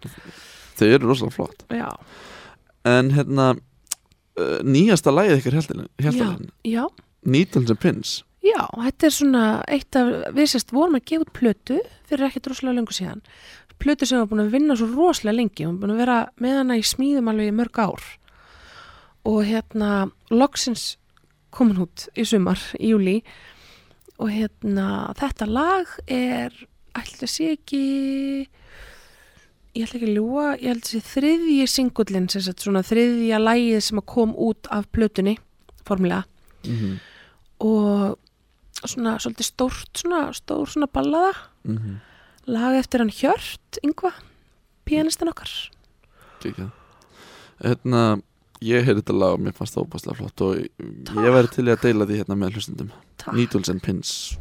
[0.81, 1.65] Þau eru rosalega flott.
[1.69, 1.91] Já,
[2.85, 3.59] en hérna
[4.65, 5.57] nýjasta lagið ykkur
[6.65, 6.87] já,
[7.27, 8.23] Needles and Pins.
[8.43, 12.79] Já þetta er svona eitt af, við sérst vorum að gefa plötu fyrir ekkert rosalega
[12.81, 13.21] lengur síðan
[13.81, 15.67] plötu sem var búin að vinna svo rosalega lengi.
[15.67, 18.09] Hún var búin að vera með hana í smíðum alveg í mörg ár.
[19.29, 19.91] Og hérna
[20.31, 20.97] loksins
[21.51, 23.19] kom hún út í sumar, í júli
[24.21, 26.55] og hérna þetta lag er
[26.97, 27.83] ætla að sé ekki
[29.75, 34.35] ég ætla ekki að ljúa ég held að sé þriðji singullin þriðja lagið sem kom
[34.37, 35.37] út af plötunni
[35.87, 36.25] formulega
[36.67, 36.99] mm -hmm.
[37.67, 38.19] og
[38.85, 41.33] svona svolítið stórt svona stór svona ballaða
[41.65, 42.10] Mm -hmm.
[42.47, 44.13] Lag eftir hann Hjört, yngva
[44.89, 45.51] pianistin okkar
[47.61, 48.21] hérna
[48.65, 50.71] ég heyrði þetta lag og mér fannst það óbæslega flott og ég
[51.09, 51.33] Takk.
[51.37, 52.93] væri til að deila því hérna með.
[53.37, 54.39] Needles and Pins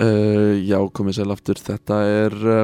[0.00, 1.60] Uh, já, komið sér aftur.
[1.60, 2.62] Þetta er uh,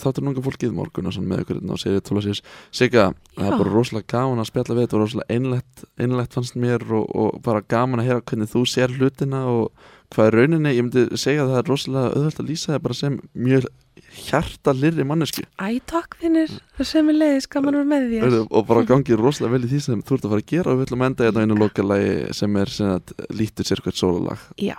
[0.00, 2.42] þáttur unga fólkið morgunarsson með ykkur hérna á serið 12 síðus
[2.72, 6.56] Sigga, það er bara rosalega gaman að spjalla við Þetta var rosalega einlegt, einlegt fannst
[6.56, 10.74] mér og, og bara gaman að heyra hvernig þú sér hlutina og hvað er rauninni.
[10.76, 13.68] Ég myndi segja að það er rosalega auðvöld að lýsa það bara sem mjög
[14.12, 18.38] hjarta lirri mannesku Æ, takk þinnir, það sem er leiðis, gaman að vera með þér.
[18.44, 20.80] Og bara gangið rosalega vel í því sem þú ert að fara að gera og
[20.80, 24.44] við ætlum að enda hérna einu lokalagi sem er sem að lítur sér hvert sólalag
[24.60, 24.76] Já,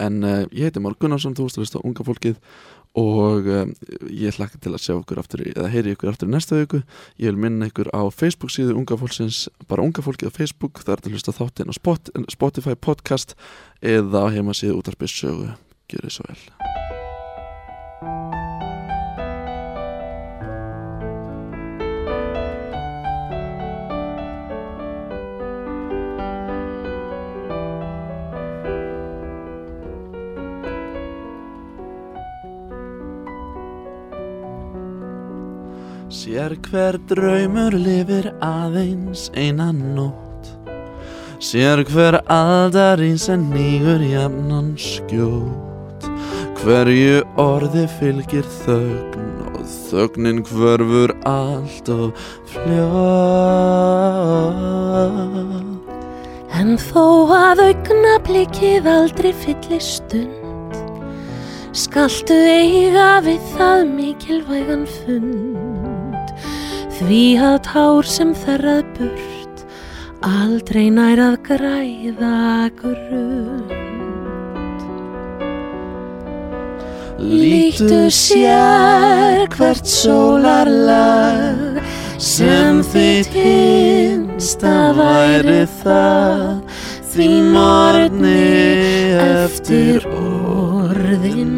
[0.00, 2.40] En uh, ég heiti Már Gunnarsson, þú hlusta á unga fólkið
[2.94, 3.72] og um,
[4.06, 6.82] ég hlakka til að sjá ykkur aftur, eða heyri ykkur aftur í næsta viku.
[7.18, 10.94] Ég vil minna ykkur á Facebook síðu unga fólksins, bara unga fólkið á Facebook, það
[10.94, 13.34] er til að hlusta þáttinn á Spot, Spotify podcast
[13.82, 15.52] eða á heimasíðu útarpið sögu.
[15.90, 16.42] Gjör þið svo vel.
[36.14, 40.46] Sér hver draumur lifir aðeins einan nótt.
[41.42, 46.06] Sér hver aldari sem nýgur jafnan skjót
[46.60, 52.14] Hverju orði fylgir þögn og þögnin hverfur allt og
[52.54, 52.94] fljótt.
[56.54, 60.44] En þó að augnablikið aldrei fyllir stund
[61.74, 65.63] skaltu eiga við það mikilvægan fund
[66.98, 69.62] því að tár sem þerrað burt
[70.24, 73.72] aldrei nær að græða grund.
[77.24, 81.80] Líktu sér hvert sólarlag
[82.20, 86.62] sem þitt hinsta væri það.
[87.14, 88.38] Því morgni
[89.22, 91.54] eftir orðin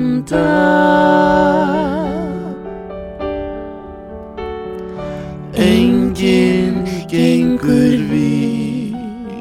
[7.57, 9.37] gengur vísum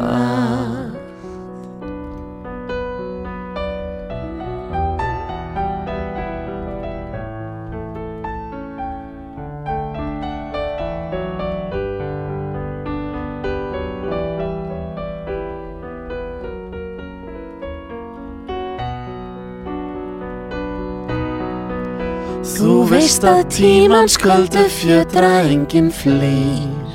[0.00, 0.90] að.
[22.50, 26.89] Þú veist að tímans köldu fjötra enginn flýr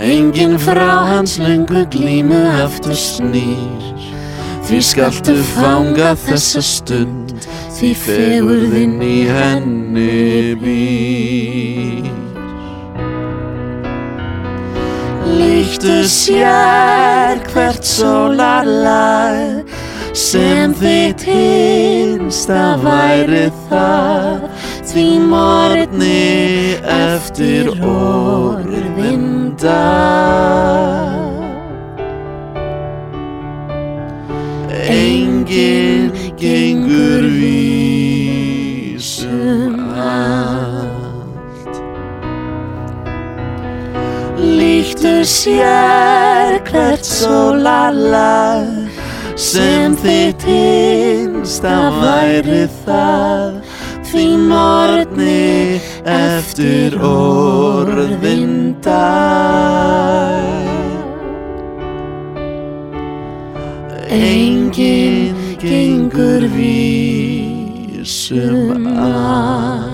[0.00, 3.98] Enginn frá hans löngu glímu aftur snýr.
[4.64, 7.30] Því skaltu fanga þessa stund
[7.80, 12.10] Því fegurðinn í henni býr.
[15.30, 19.64] Líktu sér hvert sólarlag
[20.12, 24.49] sem þitt hinsta væri það
[24.90, 31.20] því morgni eftir orðin dag.
[34.90, 36.10] Engin
[36.40, 38.10] gengur vísum
[39.94, 41.74] allt
[44.40, 48.90] Líktu sér hvert sólarlag
[49.38, 53.69] sem þitt hinsta væri það
[54.10, 60.40] því morgni eftir orðin dag.
[64.10, 67.70] Enginn gengur vísum
[68.90, 69.89] að.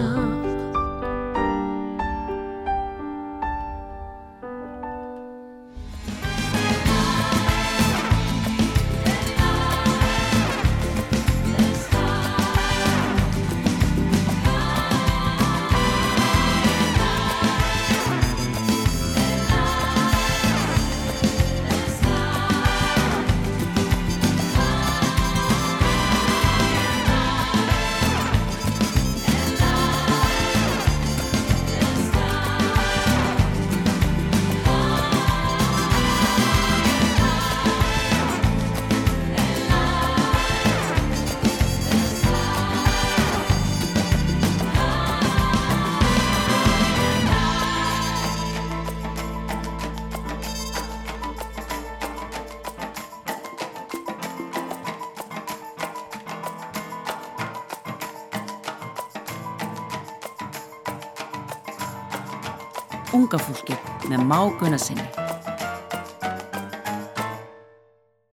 [64.67, 65.16] Unga fólkið